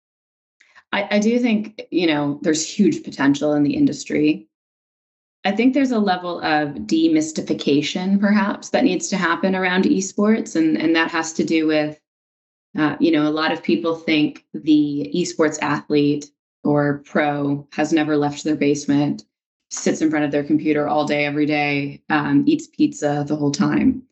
I, 0.93 1.17
I 1.17 1.19
do 1.19 1.39
think, 1.39 1.83
you 1.91 2.07
know, 2.07 2.39
there's 2.43 2.67
huge 2.67 3.03
potential 3.03 3.53
in 3.55 3.65
the 3.65 3.75
industry. 3.75 4.49
I 5.45 5.53
think 5.53 5.75
there's 5.75 5.91
a 5.91 5.99
level 5.99 6.41
of 6.41 6.71
demystification, 6.87 8.21
perhaps, 8.21 8.71
that 8.71 8.85
needs 8.85 9.09
to 9.09 9.17
happen 9.17 9.55
around 9.55 9.85
esports, 9.85 10.57
and 10.57 10.77
and 10.77 10.95
that 10.97 11.11
has 11.11 11.33
to 11.35 11.45
do 11.45 11.67
with, 11.67 12.01
uh, 12.77 12.97
you 13.01 13.11
know, 13.11 13.27
a 13.27 13.31
lot 13.31 13.53
of 13.53 13.63
people 13.63 13.97
think 13.97 14.45
the 14.53 15.11
esports 15.15 15.59
athlete 15.63 16.31
or 16.65 17.03
pro 17.05 17.67
has 17.73 17.93
never 17.93 18.17
left 18.17 18.45
their 18.45 18.57
basement, 18.57 19.25
sits 19.71 20.03
in 20.03 20.11
front 20.11 20.25
of 20.25 20.31
their 20.31 20.45
computer 20.45 20.89
all 20.89 21.07
day, 21.07 21.25
every 21.25 21.47
day, 21.47 22.03
um, 22.11 22.45
eats 22.47 22.67
pizza 22.67 23.25
the 23.27 23.37
whole 23.37 23.53
time. 23.53 24.03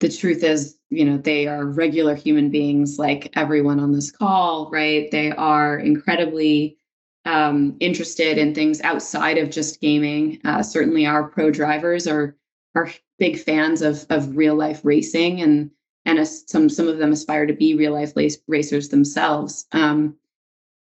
The 0.00 0.10
truth 0.10 0.44
is, 0.44 0.76
you 0.90 1.04
know, 1.04 1.16
they 1.16 1.46
are 1.46 1.64
regular 1.64 2.14
human 2.14 2.50
beings 2.50 2.98
like 2.98 3.32
everyone 3.34 3.80
on 3.80 3.92
this 3.92 4.10
call, 4.10 4.70
right? 4.70 5.10
They 5.10 5.32
are 5.32 5.78
incredibly 5.78 6.76
um, 7.24 7.76
interested 7.80 8.38
in 8.38 8.54
things 8.54 8.80
outside 8.82 9.38
of 9.38 9.50
just 9.50 9.80
gaming. 9.80 10.40
Uh, 10.44 10.62
certainly, 10.62 11.06
our 11.06 11.24
pro 11.24 11.50
drivers 11.50 12.06
are 12.06 12.36
are 12.74 12.90
big 13.18 13.38
fans 13.38 13.82
of 13.82 14.06
of 14.10 14.36
real 14.36 14.54
life 14.54 14.82
racing, 14.84 15.40
and 15.40 15.70
and 16.06 16.26
some 16.26 16.68
some 16.68 16.88
of 16.88 16.98
them 16.98 17.12
aspire 17.12 17.46
to 17.46 17.52
be 17.52 17.74
real 17.74 17.92
life 17.92 18.14
racers 18.46 18.88
themselves. 18.88 19.66
Um, 19.72 20.16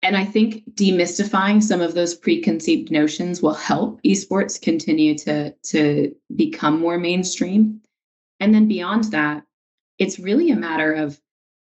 and 0.03 0.15
I 0.15 0.25
think 0.25 0.63
demystifying 0.75 1.63
some 1.63 1.81
of 1.81 1.95
those 1.95 2.13
preconceived 2.13 2.91
notions 2.91 3.41
will 3.41 3.55
help 3.55 4.01
esports 4.03 4.61
continue 4.61 5.17
to 5.19 5.51
to 5.51 6.15
become 6.35 6.79
more 6.79 6.99
mainstream. 6.99 7.81
And 8.39 8.53
then 8.53 8.67
beyond 8.67 9.05
that, 9.05 9.43
it's 9.97 10.19
really 10.19 10.51
a 10.51 10.55
matter 10.55 10.93
of 10.93 11.19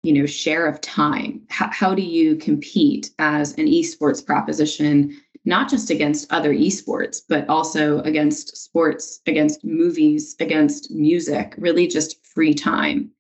you 0.02 0.12
know 0.12 0.26
share 0.26 0.66
of 0.66 0.80
time 0.80 1.42
how, 1.48 1.70
how 1.70 1.94
do 1.94 2.02
you 2.02 2.37
compete 2.37 3.11
as 3.18 3.52
an 3.54 3.66
esports 3.66 4.24
proposition 4.24 5.18
not 5.46 5.68
just 5.68 5.88
against 5.88 6.30
other 6.30 6.52
esports 6.52 7.22
but 7.26 7.48
also 7.48 8.00
against 8.00 8.54
sports 8.54 9.20
against 9.26 9.64
movies 9.64 10.37
against 10.40 10.90
music 10.90 11.54
really 11.57 11.87
just 11.87 12.22
free 12.26 12.52
time 12.52 13.11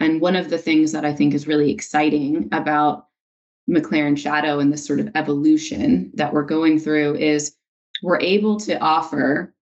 and 0.00 0.20
one 0.20 0.36
of 0.36 0.50
the 0.50 0.58
things 0.58 0.92
that 0.92 1.04
i 1.04 1.12
think 1.12 1.34
is 1.34 1.46
really 1.46 1.70
exciting 1.70 2.48
about 2.52 3.06
mclaren 3.68 4.16
shadow 4.16 4.58
and 4.58 4.72
this 4.72 4.86
sort 4.86 5.00
of 5.00 5.10
evolution 5.14 6.10
that 6.14 6.32
we're 6.32 6.42
going 6.42 6.78
through 6.78 7.14
is 7.16 7.56
we're 8.02 8.20
able 8.20 8.58
to 8.58 8.78
offer 8.80 9.54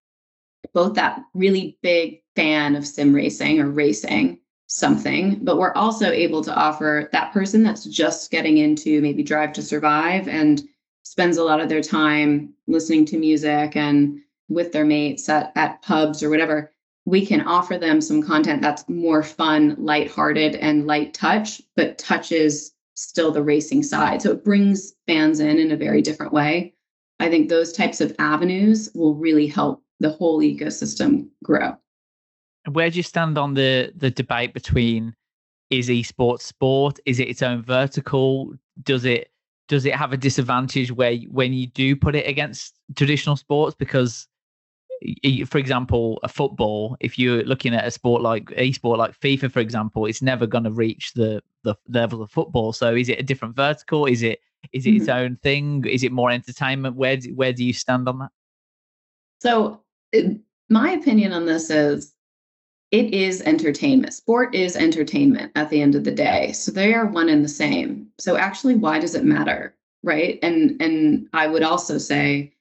both 0.72 0.94
that 0.94 1.20
really 1.34 1.78
big 1.82 2.22
fan 2.34 2.74
of 2.74 2.86
sim 2.86 3.14
racing 3.14 3.60
or 3.60 3.68
racing 3.70 4.38
something, 4.72 5.38
but 5.42 5.58
we're 5.58 5.74
also 5.74 6.10
able 6.10 6.42
to 6.42 6.54
offer 6.54 7.08
that 7.12 7.32
person 7.32 7.62
that's 7.62 7.84
just 7.84 8.30
getting 8.30 8.56
into 8.56 9.02
maybe 9.02 9.22
Drive 9.22 9.52
to 9.54 9.62
Survive 9.62 10.28
and 10.28 10.62
spends 11.02 11.36
a 11.36 11.44
lot 11.44 11.60
of 11.60 11.68
their 11.68 11.82
time 11.82 12.54
listening 12.66 13.04
to 13.06 13.18
music 13.18 13.76
and 13.76 14.18
with 14.48 14.72
their 14.72 14.86
mates 14.86 15.28
at, 15.28 15.52
at 15.56 15.82
pubs 15.82 16.22
or 16.22 16.30
whatever. 16.30 16.71
We 17.04 17.26
can 17.26 17.40
offer 17.42 17.78
them 17.78 18.00
some 18.00 18.22
content 18.22 18.62
that's 18.62 18.88
more 18.88 19.22
fun, 19.22 19.76
lighthearted, 19.78 20.56
and 20.56 20.86
light 20.86 21.14
touch, 21.14 21.60
but 21.74 21.98
touches 21.98 22.72
still 22.94 23.32
the 23.32 23.42
racing 23.42 23.82
side. 23.82 24.22
So 24.22 24.30
it 24.30 24.44
brings 24.44 24.92
fans 25.06 25.40
in 25.40 25.58
in 25.58 25.72
a 25.72 25.76
very 25.76 26.02
different 26.02 26.32
way. 26.32 26.74
I 27.18 27.28
think 27.28 27.48
those 27.48 27.72
types 27.72 28.00
of 28.00 28.14
avenues 28.18 28.90
will 28.94 29.14
really 29.14 29.46
help 29.46 29.82
the 30.00 30.10
whole 30.10 30.40
ecosystem 30.40 31.28
grow 31.44 31.76
where 32.70 32.90
do 32.90 32.96
you 32.96 33.02
stand 33.02 33.38
on 33.38 33.54
the 33.54 33.92
the 33.96 34.10
debate 34.10 34.54
between 34.54 35.14
is 35.70 35.88
esports 35.88 36.42
sport? 36.42 36.98
Is 37.06 37.18
it 37.18 37.28
its 37.28 37.42
own 37.42 37.62
vertical? 37.62 38.54
Does 38.82 39.04
it 39.04 39.30
does 39.68 39.86
it 39.86 39.94
have 39.94 40.12
a 40.12 40.16
disadvantage 40.16 40.92
where 40.92 41.16
when 41.30 41.52
you 41.52 41.66
do 41.66 41.96
put 41.96 42.14
it 42.14 42.26
against 42.26 42.78
traditional 42.94 43.36
sports? 43.36 43.74
Because, 43.74 44.28
for 45.46 45.58
example, 45.58 46.20
a 46.22 46.28
football, 46.28 46.96
if 47.00 47.18
you're 47.18 47.42
looking 47.44 47.74
at 47.74 47.86
a 47.86 47.90
sport 47.90 48.22
like 48.22 48.52
a 48.56 48.72
sport 48.72 48.98
like 48.98 49.18
FIFA, 49.18 49.50
for 49.50 49.60
example, 49.60 50.06
it's 50.06 50.22
never 50.22 50.46
going 50.46 50.64
to 50.64 50.70
reach 50.70 51.12
the, 51.14 51.42
the 51.64 51.74
level 51.88 52.22
of 52.22 52.30
football. 52.30 52.72
So, 52.72 52.94
is 52.94 53.08
it 53.08 53.18
a 53.18 53.22
different 53.22 53.56
vertical? 53.56 54.06
Is 54.06 54.22
it 54.22 54.40
is 54.72 54.86
it 54.86 54.90
mm-hmm. 54.90 54.96
its 55.00 55.08
own 55.08 55.36
thing? 55.42 55.84
Is 55.86 56.04
it 56.04 56.12
more 56.12 56.30
entertainment? 56.30 56.96
Where 56.96 57.16
do, 57.16 57.34
where 57.34 57.52
do 57.52 57.64
you 57.64 57.72
stand 57.72 58.08
on 58.08 58.18
that? 58.20 58.30
So, 59.40 59.82
my 60.68 60.92
opinion 60.92 61.32
on 61.32 61.46
this 61.46 61.70
is 61.70 62.14
it 62.92 63.12
is 63.14 63.40
entertainment. 63.42 64.12
Sport 64.12 64.54
is 64.54 64.76
entertainment 64.76 65.50
at 65.56 65.70
the 65.70 65.80
end 65.80 65.94
of 65.94 66.04
the 66.04 66.12
day. 66.12 66.52
So 66.52 66.70
they 66.70 66.92
are 66.92 67.06
one 67.06 67.30
and 67.30 67.42
the 67.42 67.48
same. 67.48 68.06
So 68.18 68.36
actually, 68.36 68.76
why 68.76 68.98
does 68.98 69.14
it 69.14 69.24
matter? 69.24 69.74
Right. 70.02 70.38
And 70.42 70.80
and 70.80 71.28
I 71.32 71.46
would 71.46 71.62
also 71.62 71.96
say 71.98 72.52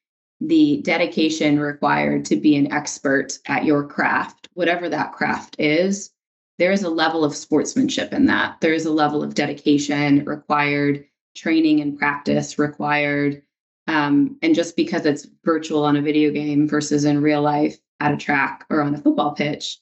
the 0.42 0.82
dedication 0.82 1.60
required 1.60 2.26
to 2.26 2.36
be 2.36 2.56
an 2.56 2.72
expert 2.74 3.38
at 3.48 3.64
your 3.64 3.88
craft, 3.88 4.50
whatever 4.54 4.90
that 4.90 5.14
craft 5.14 5.56
is, 5.60 6.10
there 6.58 6.72
is 6.72 6.84
a 6.84 6.90
level 6.90 7.24
of 7.24 7.36
sportsmanship 7.36 8.12
in 8.12 8.26
that. 8.26 8.60
There 8.60 8.74
is 8.74 8.86
a 8.86 8.92
level 8.92 9.24
of 9.24 9.36
dedication 9.36 10.26
required, 10.26 11.06
training 11.36 11.80
and 11.80 11.98
practice 11.98 12.60
required. 12.60 13.42
Um, 13.88 14.38
and 14.42 14.56
just 14.56 14.76
because 14.76 15.06
it's 15.06 15.28
virtual 15.44 15.84
on 15.84 15.96
a 15.96 16.02
video 16.02 16.32
game 16.32 16.68
versus 16.68 17.06
in 17.06 17.22
real 17.22 17.42
life 17.42 17.78
at 18.00 18.14
a 18.14 18.18
track 18.18 18.66
or 18.70 18.82
on 18.82 18.96
a 18.96 18.98
football 18.98 19.34
pitch, 19.34 19.80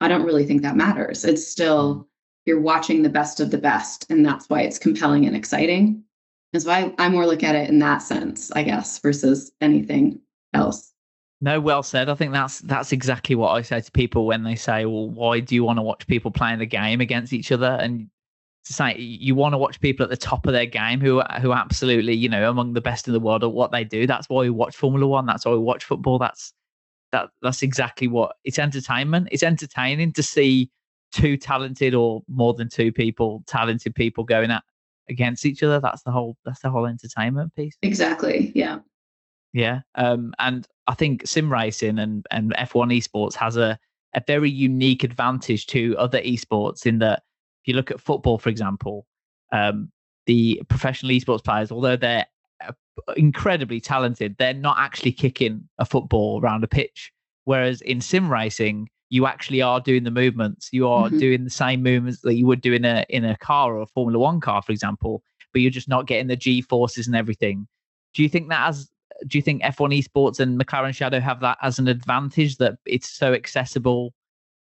I 0.00 0.08
don't 0.08 0.24
really 0.24 0.46
think 0.46 0.62
that 0.62 0.76
matters. 0.76 1.24
It's 1.24 1.46
still 1.46 2.08
you're 2.46 2.60
watching 2.60 3.02
the 3.02 3.08
best 3.08 3.38
of 3.38 3.50
the 3.50 3.58
best, 3.58 4.06
and 4.10 4.24
that's 4.24 4.48
why 4.48 4.62
it's 4.62 4.78
compelling 4.78 5.26
and 5.26 5.36
exciting. 5.36 6.02
And 6.52 6.62
so 6.62 6.70
I, 6.70 6.92
I 6.98 7.08
more 7.08 7.26
look 7.26 7.42
at 7.42 7.54
it 7.54 7.68
in 7.68 7.78
that 7.78 7.98
sense, 7.98 8.50
I 8.52 8.62
guess, 8.62 8.98
versus 8.98 9.52
anything 9.60 10.20
else. 10.52 10.92
No, 11.40 11.60
well 11.60 11.82
said. 11.82 12.08
I 12.08 12.14
think 12.14 12.32
that's 12.32 12.60
that's 12.60 12.92
exactly 12.92 13.34
what 13.34 13.52
I 13.52 13.62
say 13.62 13.80
to 13.80 13.92
people 13.92 14.26
when 14.26 14.42
they 14.42 14.56
say, 14.56 14.84
"Well, 14.84 15.08
why 15.08 15.40
do 15.40 15.54
you 15.54 15.64
want 15.64 15.78
to 15.78 15.82
watch 15.82 16.06
people 16.06 16.30
playing 16.30 16.58
the 16.58 16.66
game 16.66 17.00
against 17.00 17.32
each 17.32 17.50
other?" 17.50 17.78
And 17.80 18.10
to 18.66 18.72
say 18.74 18.98
you 18.98 19.34
want 19.34 19.54
to 19.54 19.58
watch 19.58 19.80
people 19.80 20.04
at 20.04 20.10
the 20.10 20.16
top 20.16 20.46
of 20.46 20.52
their 20.52 20.66
game 20.66 21.00
who 21.00 21.22
who 21.40 21.52
absolutely, 21.52 22.14
you 22.14 22.28
know, 22.28 22.50
among 22.50 22.74
the 22.74 22.82
best 22.82 23.06
in 23.06 23.14
the 23.14 23.20
world 23.20 23.42
at 23.42 23.52
what 23.52 23.72
they 23.72 23.84
do. 23.84 24.06
That's 24.06 24.28
why 24.28 24.42
we 24.42 24.50
watch 24.50 24.76
Formula 24.76 25.06
One. 25.06 25.24
That's 25.24 25.46
why 25.46 25.52
we 25.52 25.58
watch 25.58 25.84
football. 25.84 26.18
That's 26.18 26.52
that 27.12 27.30
that's 27.40 27.62
exactly 27.62 28.08
what 28.08 28.36
it's 28.44 28.58
entertainment. 28.58 29.28
It's 29.30 29.42
entertaining 29.42 30.12
to 30.14 30.22
see 30.22 30.70
two 31.12 31.36
talented 31.38 31.94
or 31.94 32.22
more 32.28 32.52
than 32.52 32.68
two 32.68 32.92
people, 32.92 33.42
talented 33.46 33.94
people 33.94 34.24
going 34.24 34.50
at 34.50 34.62
against 35.10 35.44
each 35.44 35.62
other. 35.62 35.80
That's 35.80 36.02
the 36.02 36.10
whole 36.10 36.36
that's 36.44 36.60
the 36.60 36.70
whole 36.70 36.86
entertainment 36.86 37.54
piece. 37.54 37.76
Exactly. 37.82 38.52
Yeah. 38.54 38.78
Yeah. 39.52 39.80
Um, 39.96 40.32
and 40.38 40.66
I 40.86 40.94
think 40.94 41.26
sim 41.26 41.52
racing 41.52 41.98
and, 41.98 42.24
and 42.30 42.54
F1 42.56 42.96
esports 42.96 43.34
has 43.34 43.56
a, 43.56 43.78
a 44.14 44.22
very 44.26 44.50
unique 44.50 45.04
advantage 45.04 45.66
to 45.68 45.96
other 45.98 46.20
esports 46.20 46.86
in 46.86 46.98
that 47.00 47.22
if 47.62 47.68
you 47.68 47.74
look 47.74 47.90
at 47.90 48.00
football, 48.00 48.38
for 48.38 48.48
example, 48.48 49.06
um, 49.52 49.90
the 50.26 50.62
professional 50.68 51.12
esports 51.12 51.44
players, 51.44 51.72
although 51.72 51.96
they're 51.96 52.26
incredibly 53.16 53.80
talented, 53.80 54.36
they're 54.38 54.54
not 54.54 54.76
actually 54.78 55.12
kicking 55.12 55.68
a 55.78 55.84
football 55.84 56.40
around 56.40 56.64
a 56.64 56.68
pitch. 56.68 57.12
Whereas 57.44 57.80
in 57.82 58.00
sim 58.00 58.30
racing, 58.30 58.88
you 59.10 59.26
actually 59.26 59.60
are 59.60 59.80
doing 59.80 60.04
the 60.04 60.10
movements. 60.10 60.70
You 60.72 60.88
are 60.88 61.08
mm-hmm. 61.08 61.18
doing 61.18 61.44
the 61.44 61.50
same 61.50 61.82
movements 61.82 62.20
that 62.20 62.34
you 62.34 62.46
would 62.46 62.60
do 62.60 62.72
in 62.72 62.84
a 62.84 63.04
in 63.08 63.24
a 63.24 63.36
car 63.36 63.74
or 63.74 63.82
a 63.82 63.86
Formula 63.86 64.18
One 64.18 64.40
car, 64.40 64.62
for 64.62 64.72
example, 64.72 65.22
but 65.52 65.60
you're 65.60 65.70
just 65.70 65.88
not 65.88 66.06
getting 66.06 66.28
the 66.28 66.36
G 66.36 66.62
forces 66.62 67.06
and 67.06 67.16
everything. 67.16 67.66
Do 68.14 68.22
you 68.22 68.28
think 68.28 68.48
that 68.48 68.68
as 68.68 68.88
do 69.26 69.36
you 69.36 69.42
think 69.42 69.62
F1 69.62 69.98
Esports 69.98 70.40
and 70.40 70.58
McLaren 70.58 70.94
Shadow 70.94 71.20
have 71.20 71.40
that 71.40 71.58
as 71.60 71.78
an 71.78 71.88
advantage 71.88 72.56
that 72.56 72.78
it's 72.86 73.10
so 73.10 73.34
accessible 73.34 74.14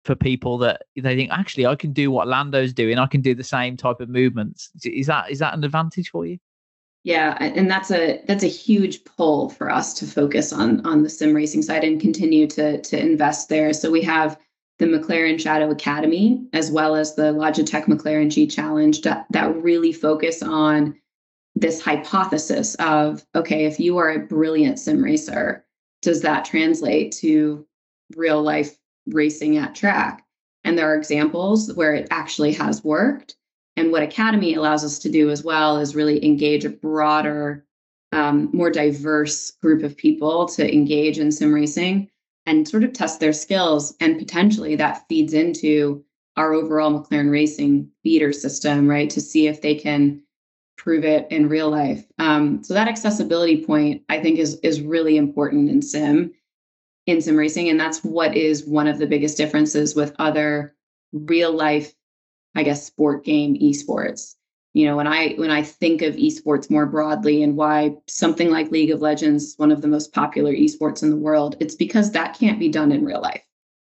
for 0.03 0.13
people 0.13 0.59
that 0.59 0.83
they 0.95 1.15
think 1.15 1.31
actually 1.31 1.65
I 1.65 1.75
can 1.75 1.93
do 1.93 2.11
what 2.11 2.27
Lando's 2.27 2.73
doing, 2.73 2.99
I 2.99 3.07
can 3.07 3.21
do 3.21 3.33
the 3.33 3.43
same 3.43 3.75
type 3.75 4.01
of 4.01 4.09
movements. 4.09 4.69
Is 4.83 5.07
that 5.07 5.31
is 5.31 5.39
that 5.39 5.53
an 5.53 5.63
advantage 5.63 6.09
for 6.09 6.25
you? 6.25 6.37
Yeah, 7.05 7.37
and 7.39 7.69
that's 7.69 7.91
a 7.91 8.19
that's 8.25 8.43
a 8.43 8.47
huge 8.47 9.05
pull 9.05 9.49
for 9.49 9.69
us 9.69 9.93
to 9.93 10.07
focus 10.07 10.51
on 10.51 10.83
on 10.87 11.03
the 11.03 11.09
sim 11.09 11.35
racing 11.35 11.61
side 11.61 11.83
and 11.83 12.01
continue 12.01 12.47
to 12.47 12.81
to 12.81 12.99
invest 12.99 13.47
there. 13.47 13.73
So 13.73 13.91
we 13.91 14.01
have 14.01 14.39
the 14.79 14.87
McLaren 14.87 15.39
Shadow 15.39 15.69
Academy 15.69 16.47
as 16.51 16.71
well 16.71 16.95
as 16.95 17.13
the 17.13 17.31
Logitech 17.31 17.85
McLaren 17.85 18.31
G 18.31 18.47
Challenge 18.47 19.01
that, 19.01 19.27
that 19.29 19.55
really 19.55 19.93
focus 19.93 20.41
on 20.41 20.99
this 21.53 21.79
hypothesis 21.79 22.73
of 22.79 23.23
okay, 23.35 23.65
if 23.65 23.79
you 23.79 23.97
are 23.97 24.09
a 24.09 24.25
brilliant 24.25 24.79
sim 24.79 25.03
racer, 25.03 25.63
does 26.01 26.21
that 26.21 26.43
translate 26.43 27.11
to 27.17 27.67
real 28.15 28.41
life 28.41 28.75
racing 29.05 29.57
at 29.57 29.75
track? 29.75 30.25
And 30.63 30.75
there 30.75 30.91
are 30.91 30.97
examples 30.97 31.71
where 31.75 31.93
it 31.93 32.07
actually 32.09 32.53
has 32.53 32.83
worked. 32.83 33.35
And 33.77 33.91
what 33.91 34.03
Academy 34.03 34.53
allows 34.53 34.83
us 34.83 34.99
to 34.99 35.09
do 35.09 35.29
as 35.29 35.43
well 35.43 35.77
is 35.77 35.95
really 35.95 36.23
engage 36.23 36.65
a 36.65 36.69
broader, 36.69 37.65
um, 38.11 38.49
more 38.53 38.69
diverse 38.69 39.51
group 39.51 39.83
of 39.83 39.97
people 39.97 40.47
to 40.47 40.73
engage 40.73 41.19
in 41.19 41.31
sim 41.31 41.53
racing 41.53 42.09
and 42.45 42.67
sort 42.67 42.83
of 42.83 42.93
test 42.93 43.19
their 43.19 43.33
skills. 43.33 43.95
And 43.99 44.17
potentially 44.17 44.75
that 44.75 45.05
feeds 45.09 45.33
into 45.33 46.05
our 46.37 46.53
overall 46.53 46.91
McLaren 46.91 47.31
Racing 47.31 47.89
feeder 48.03 48.33
system, 48.33 48.89
right? 48.89 49.09
To 49.09 49.21
see 49.21 49.47
if 49.47 49.61
they 49.61 49.75
can 49.75 50.21
prove 50.77 51.05
it 51.05 51.27
in 51.31 51.49
real 51.49 51.69
life. 51.69 52.05
Um, 52.19 52.63
so 52.63 52.73
that 52.73 52.87
accessibility 52.87 53.65
point, 53.65 54.03
I 54.09 54.19
think, 54.19 54.39
is 54.39 54.55
is 54.59 54.81
really 54.81 55.17
important 55.17 55.69
in 55.69 55.81
sim, 55.81 56.33
in 57.07 57.21
sim 57.21 57.37
racing, 57.37 57.69
and 57.69 57.79
that's 57.79 58.03
what 58.03 58.35
is 58.35 58.65
one 58.65 58.87
of 58.87 58.97
the 58.97 59.07
biggest 59.07 59.37
differences 59.37 59.95
with 59.95 60.15
other 60.19 60.75
real 61.13 61.53
life, 61.53 61.93
I 62.55 62.63
guess, 62.63 62.85
sport 62.85 63.23
game 63.23 63.55
esports. 63.55 64.35
You 64.73 64.85
know, 64.85 64.97
when 64.97 65.07
I 65.07 65.33
when 65.35 65.51
I 65.51 65.61
think 65.61 66.01
of 66.01 66.15
esports 66.15 66.69
more 66.69 66.85
broadly 66.85 67.43
and 67.43 67.55
why 67.55 67.95
something 68.07 68.49
like 68.49 68.71
League 68.71 68.91
of 68.91 69.01
Legends 69.01 69.43
is 69.43 69.57
one 69.57 69.71
of 69.71 69.81
the 69.81 69.87
most 69.87 70.13
popular 70.13 70.53
esports 70.53 71.01
in 71.03 71.09
the 71.09 71.17
world, 71.17 71.55
it's 71.59 71.75
because 71.75 72.11
that 72.11 72.37
can't 72.37 72.59
be 72.59 72.69
done 72.69 72.91
in 72.91 73.05
real 73.05 73.21
life. 73.21 73.43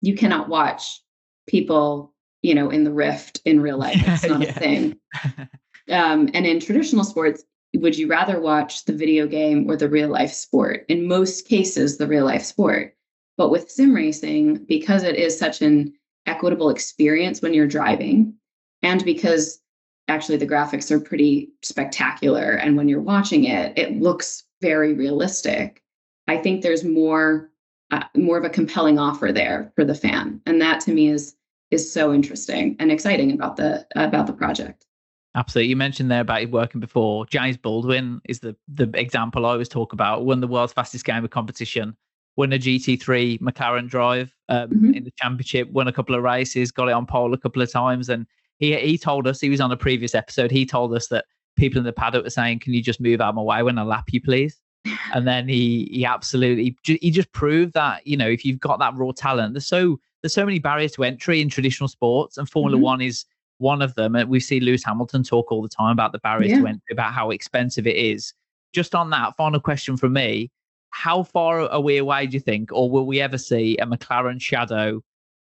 You 0.02 0.14
cannot 0.14 0.48
watch 0.48 1.02
people, 1.48 2.14
you 2.42 2.54
know, 2.54 2.70
in 2.70 2.84
the 2.84 2.92
rift 2.92 3.40
in 3.44 3.60
real 3.60 3.78
life. 3.78 4.00
It's 4.06 4.24
not 4.28 4.42
a 4.42 4.52
thing. 4.52 4.98
Um, 5.90 6.28
and 6.34 6.46
in 6.46 6.60
traditional 6.60 7.04
sports, 7.04 7.44
would 7.74 7.96
you 7.96 8.08
rather 8.08 8.40
watch 8.40 8.84
the 8.84 8.92
video 8.92 9.26
game 9.26 9.68
or 9.70 9.76
the 9.76 9.88
real 9.88 10.08
life 10.08 10.32
sport? 10.32 10.84
In 10.88 11.08
most 11.08 11.46
cases, 11.48 11.96
the 11.96 12.06
real 12.06 12.24
life 12.24 12.42
sport. 12.42 12.94
But 13.36 13.50
with 13.50 13.70
sim 13.70 13.94
racing, 13.94 14.64
because 14.66 15.02
it 15.02 15.16
is 15.16 15.38
such 15.38 15.62
an 15.62 15.94
equitable 16.26 16.70
experience 16.70 17.40
when 17.40 17.54
you're 17.54 17.66
driving, 17.66 18.34
and 18.82 19.04
because 19.04 19.60
actually 20.08 20.38
the 20.38 20.46
graphics 20.46 20.90
are 20.90 21.00
pretty 21.00 21.50
spectacular, 21.62 22.52
and 22.52 22.76
when 22.76 22.88
you're 22.88 23.00
watching 23.00 23.44
it, 23.44 23.76
it 23.78 24.00
looks 24.00 24.44
very 24.60 24.94
realistic. 24.94 25.82
I 26.26 26.36
think 26.36 26.62
there's 26.62 26.84
more 26.84 27.50
uh, 27.90 28.04
more 28.16 28.36
of 28.36 28.44
a 28.44 28.50
compelling 28.50 28.98
offer 28.98 29.32
there 29.32 29.72
for 29.74 29.84
the 29.84 29.94
fan, 29.94 30.40
and 30.46 30.60
that 30.60 30.80
to 30.80 30.92
me 30.92 31.08
is 31.08 31.36
is 31.70 31.92
so 31.92 32.12
interesting 32.12 32.76
and 32.78 32.90
exciting 32.90 33.32
about 33.32 33.56
the 33.56 33.86
about 33.96 34.26
the 34.26 34.32
project. 34.32 34.86
Absolutely. 35.34 35.68
You 35.68 35.76
mentioned 35.76 36.10
there 36.10 36.22
about 36.22 36.50
working 36.50 36.80
before. 36.80 37.26
James 37.26 37.56
Baldwin 37.56 38.20
is 38.24 38.40
the 38.40 38.56
the 38.66 38.90
example 38.94 39.46
I 39.46 39.50
always 39.50 39.68
talk 39.68 39.92
about. 39.92 40.24
Won 40.24 40.40
the 40.40 40.48
world's 40.48 40.72
fastest 40.72 41.04
Gamer 41.04 41.28
competition. 41.28 41.96
Won 42.36 42.52
a 42.52 42.58
GT3 42.58 43.40
McLaren 43.40 43.88
drive 43.88 44.34
um, 44.48 44.70
mm-hmm. 44.70 44.94
in 44.94 45.04
the 45.04 45.12
championship. 45.20 45.70
Won 45.70 45.88
a 45.88 45.92
couple 45.92 46.14
of 46.14 46.22
races. 46.22 46.70
Got 46.70 46.88
it 46.88 46.92
on 46.92 47.04
pole 47.04 47.34
a 47.34 47.38
couple 47.38 47.62
of 47.62 47.70
times. 47.70 48.08
And 48.08 48.26
he 48.58 48.76
he 48.76 48.98
told 48.98 49.26
us 49.26 49.40
he 49.40 49.50
was 49.50 49.60
on 49.60 49.72
a 49.72 49.76
previous 49.76 50.14
episode. 50.14 50.50
He 50.50 50.66
told 50.66 50.94
us 50.94 51.08
that 51.08 51.24
people 51.56 51.78
in 51.78 51.84
the 51.84 51.92
paddock 51.92 52.24
were 52.24 52.30
saying, 52.30 52.60
"Can 52.60 52.74
you 52.74 52.82
just 52.82 53.00
move 53.00 53.20
out 53.20 53.30
of 53.30 53.34
my 53.34 53.42
way 53.42 53.62
when 53.62 53.78
I 53.78 53.82
lap 53.82 54.06
you, 54.10 54.20
please?" 54.20 54.60
and 55.14 55.26
then 55.26 55.48
he 55.48 55.88
he 55.90 56.04
absolutely 56.04 56.76
he 56.84 57.10
just 57.10 57.32
proved 57.32 57.74
that 57.74 58.06
you 58.06 58.16
know 58.16 58.28
if 58.28 58.44
you've 58.44 58.60
got 58.60 58.78
that 58.78 58.94
raw 58.96 59.10
talent, 59.12 59.54
there's 59.54 59.66
so 59.66 59.98
there's 60.22 60.34
so 60.34 60.44
many 60.44 60.58
barriers 60.58 60.92
to 60.92 61.04
entry 61.04 61.40
in 61.40 61.48
traditional 61.48 61.88
sports, 61.88 62.38
and 62.38 62.48
Formula 62.48 62.76
mm-hmm. 62.76 62.84
One 62.84 63.00
is 63.00 63.24
one 63.58 63.82
of 63.82 63.94
them. 63.94 64.14
And 64.16 64.28
we 64.28 64.40
see 64.40 64.60
Lewis 64.60 64.84
Hamilton 64.84 65.22
talk 65.22 65.52
all 65.52 65.62
the 65.62 65.68
time 65.68 65.92
about 65.92 66.12
the 66.12 66.18
barriers 66.18 66.52
yeah. 66.52 66.60
to 66.60 66.66
entry, 66.66 66.92
about 66.92 67.12
how 67.12 67.30
expensive 67.30 67.86
it 67.86 67.96
is. 67.96 68.32
Just 68.72 68.94
on 68.94 69.10
that, 69.10 69.36
final 69.36 69.60
question 69.60 69.96
from 69.96 70.14
me. 70.14 70.50
How 70.90 71.22
far 71.22 71.60
are 71.60 71.80
we 71.80 71.98
away, 71.98 72.26
do 72.26 72.34
you 72.34 72.40
think, 72.40 72.72
or 72.72 72.90
will 72.90 73.06
we 73.06 73.20
ever 73.20 73.38
see 73.38 73.76
a 73.76 73.86
McLaren 73.86 74.40
Shadow 74.40 75.02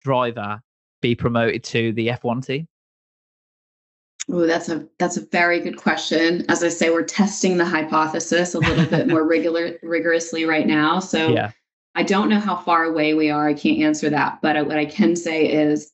driver 0.02 0.60
be 1.02 1.14
promoted 1.14 1.64
to 1.64 1.92
the 1.92 2.08
F1 2.08 2.46
team? 2.46 2.68
Oh, 4.30 4.46
that's 4.46 4.68
a 4.68 4.86
that's 4.98 5.16
a 5.16 5.26
very 5.26 5.60
good 5.60 5.76
question. 5.76 6.44
As 6.48 6.64
I 6.64 6.68
say, 6.68 6.90
we're 6.90 7.02
testing 7.04 7.56
the 7.56 7.64
hypothesis 7.64 8.54
a 8.54 8.58
little 8.58 8.86
bit 8.86 9.08
more 9.08 9.24
regular 9.28 9.78
rigorously 9.82 10.44
right 10.44 10.66
now. 10.66 10.98
So 11.00 11.28
yeah. 11.28 11.50
I 11.94 12.02
don't 12.02 12.28
know 12.28 12.40
how 12.40 12.56
far 12.56 12.84
away 12.84 13.14
we 13.14 13.30
are. 13.30 13.48
I 13.48 13.54
can't 13.54 13.82
answer 13.82 14.10
that. 14.10 14.40
But 14.42 14.66
what 14.66 14.78
I 14.78 14.86
can 14.86 15.14
say 15.14 15.46
is 15.46 15.92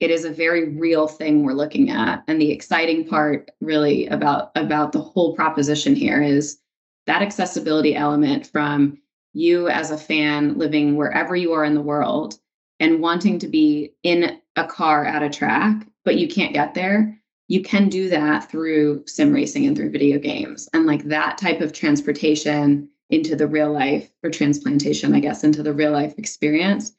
it 0.00 0.10
is 0.10 0.24
a 0.24 0.30
very 0.30 0.76
real 0.76 1.06
thing 1.06 1.42
we're 1.42 1.52
looking 1.52 1.90
at 1.90 2.24
and 2.26 2.40
the 2.40 2.50
exciting 2.50 3.06
part 3.06 3.50
really 3.60 4.06
about 4.08 4.50
about 4.56 4.92
the 4.92 5.00
whole 5.00 5.34
proposition 5.34 5.94
here 5.94 6.22
is 6.22 6.58
that 7.06 7.22
accessibility 7.22 7.94
element 7.94 8.46
from 8.46 8.98
you 9.32 9.68
as 9.68 9.90
a 9.90 9.98
fan 9.98 10.58
living 10.58 10.96
wherever 10.96 11.36
you 11.36 11.52
are 11.52 11.64
in 11.64 11.74
the 11.74 11.80
world 11.80 12.38
and 12.80 13.00
wanting 13.00 13.38
to 13.38 13.46
be 13.46 13.92
in 14.02 14.40
a 14.56 14.66
car 14.66 15.04
at 15.04 15.22
a 15.22 15.30
track 15.30 15.86
but 16.04 16.16
you 16.16 16.26
can't 16.26 16.54
get 16.54 16.74
there 16.74 17.19
you 17.50 17.62
can 17.62 17.88
do 17.88 18.08
that 18.08 18.50
through 18.50 19.02
sim 19.06 19.32
racing 19.32 19.66
and 19.66 19.76
through 19.76 19.90
video 19.90 20.18
games 20.18 20.68
and 20.72 20.86
like 20.86 21.04
that 21.04 21.36
type 21.36 21.60
of 21.60 21.72
transportation 21.72 22.88
into 23.10 23.34
the 23.34 23.46
real 23.46 23.72
life 23.72 24.10
or 24.22 24.30
transplantation 24.30 25.14
i 25.14 25.20
guess 25.20 25.44
into 25.44 25.62
the 25.62 25.72
real 25.72 25.92
life 25.92 26.14
experience 26.16 26.92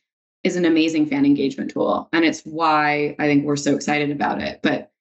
is 0.43 0.55
an 0.55 0.65
amazing 0.65 1.05
fan 1.05 1.25
engagement 1.25 1.71
tool. 1.71 2.09
And 2.13 2.25
it's 2.25 2.41
why 2.41 3.15
I 3.19 3.27
think 3.27 3.45
we're 3.45 3.55
so 3.55 3.75
excited 3.75 4.11
about 4.11 4.41
it. 4.41 4.59
But, 4.63 4.91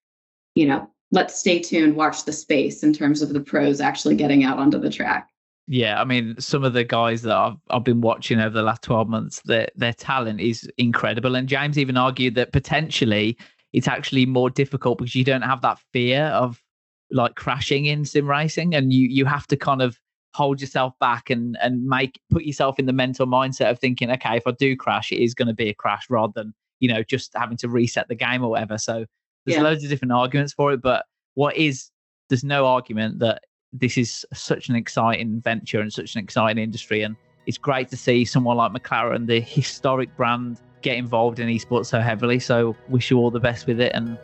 you 0.55 0.67
know, 0.67 0.89
let's 1.13 1.39
stay 1.39 1.61
tuned, 1.61 1.97
watch 1.97 2.25
the 2.25 2.33
space 2.33 2.83
in 2.83 2.93
terms 2.93 3.23
of 3.23 3.33
the 3.33 3.41
pros 3.41 3.81
actually 3.81 4.17
getting 4.17 4.45
out 4.45 4.59
onto 4.59 4.79
the 4.79 4.91
track. 4.91 5.29
Yeah, 5.67 6.01
I 6.01 6.05
mean, 6.05 6.35
some 6.41 6.65
of 6.65 6.73
the 6.73 6.83
guys 6.83 7.23
that 7.23 7.37
I've 7.37 7.57
I've 7.71 7.85
been 7.85 8.01
watching 8.01 8.41
over 8.41 8.51
the 8.53 8.63
last 8.63 8.83
12 8.83 9.09
months, 9.09 9.41
their 9.45 9.69
their 9.77 9.93
talent 9.93 10.41
is 10.41 10.69
incredible. 10.79 11.37
And 11.37 11.49
James 11.49 11.79
even 11.79 11.97
argued 11.97 12.35
that 12.35 12.53
potentially 12.53 13.39
it's 13.73 13.89
actually 13.89 14.27
more 14.27 14.51
difficult 14.51 14.99
because 14.99 15.15
you 15.15 15.25
don't 15.25 15.43
have 15.43 15.63
that 15.63 15.79
fear 15.93 16.25
of 16.27 16.63
like 17.11 17.35
crashing 17.35 17.87
in 17.87 18.05
sim 18.05 18.29
racing 18.29 18.75
and 18.75 18.93
you 18.93 19.09
you 19.09 19.25
have 19.25 19.47
to 19.47 19.57
kind 19.57 19.83
of 19.83 19.99
hold 20.35 20.61
yourself 20.61 20.95
back 21.01 21.31
and 21.31 21.57
and 21.61 21.85
make 21.85 22.21
put 22.31 22.45
yourself 22.45 22.79
in 22.79 22.87
the 22.87 22.93
mental 22.93 23.27
mindset 23.27 23.71
of 23.71 23.79
thinking, 23.79 24.11
okay, 24.11 24.37
if 24.37 24.47
I 24.47 24.53
do 24.53 24.77
crash, 24.77 25.11
it 25.13 25.19
is 25.19 25.35
going 25.35 25.49
to 25.49 25.55
be 25.55 25.69
a 25.69 25.75
crash 25.75 26.09
rather 26.09 26.33
than 26.35 26.55
you 26.79 26.89
know 26.89 27.03
just 27.03 27.33
having 27.35 27.57
to 27.59 27.69
reset 27.69 28.09
the 28.09 28.15
game 28.15 28.45
or 28.45 28.51
whatever. 28.51 28.79
So 28.79 29.05
there's 29.45 29.57
yeah. 29.57 29.63
loads 29.63 29.83
of 29.83 29.91
different 29.91 30.13
arguments 30.13 30.53
for 30.53 30.73
it, 30.73 30.83
but 30.83 31.05
what 31.35 31.57
is 31.57 31.91
there's 32.29 32.45
no 32.45 32.67
argument 32.67 33.19
that 33.19 33.43
this 33.73 33.97
is 33.97 34.25
such 34.33 34.69
an 34.69 34.77
exciting 34.77 35.41
venture 35.41 35.81
and 35.81 35.93
such 35.93 36.15
an 36.15 36.23
exciting 36.23 36.63
industry, 36.63 37.03
and 37.03 37.17
it's 37.47 37.59
great 37.59 37.89
to 37.89 37.97
see 37.97 38.25
someone 38.25 38.57
like 38.57 38.73
McLaren, 38.73 39.27
the 39.27 39.41
historic 39.41 40.15
brand, 40.17 40.61
get 40.83 40.97
involved 40.97 41.39
in 41.39 41.49
esports 41.49 41.87
so 41.87 42.01
heavily. 42.01 42.39
So 42.39 42.77
wish 42.89 43.11
you 43.11 43.19
all 43.19 43.31
the 43.31 43.41
best 43.41 43.67
with 43.67 43.81
it 43.81 43.93
and 43.95 44.19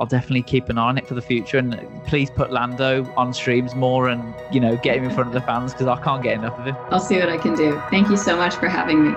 I'll 0.00 0.06
definitely 0.06 0.42
keep 0.42 0.68
an 0.68 0.78
eye 0.78 0.88
on 0.88 0.98
it 0.98 1.06
for 1.06 1.14
the 1.14 1.22
future. 1.22 1.58
And 1.58 1.78
please 2.06 2.30
put 2.30 2.50
Lando 2.50 3.04
on 3.16 3.32
streams 3.32 3.74
more 3.74 4.08
and, 4.08 4.34
you 4.50 4.60
know, 4.60 4.76
get 4.78 4.96
him 4.96 5.04
in 5.04 5.10
front 5.10 5.28
of 5.28 5.34
the 5.34 5.42
fans 5.42 5.72
because 5.72 5.86
I 5.86 6.02
can't 6.02 6.22
get 6.22 6.34
enough 6.34 6.58
of 6.58 6.66
him. 6.66 6.76
I'll 6.90 7.00
see 7.00 7.18
what 7.18 7.28
I 7.28 7.36
can 7.36 7.54
do. 7.54 7.80
Thank 7.90 8.08
you 8.08 8.16
so 8.16 8.36
much 8.36 8.56
for 8.56 8.68
having 8.68 9.12
me. 9.12 9.16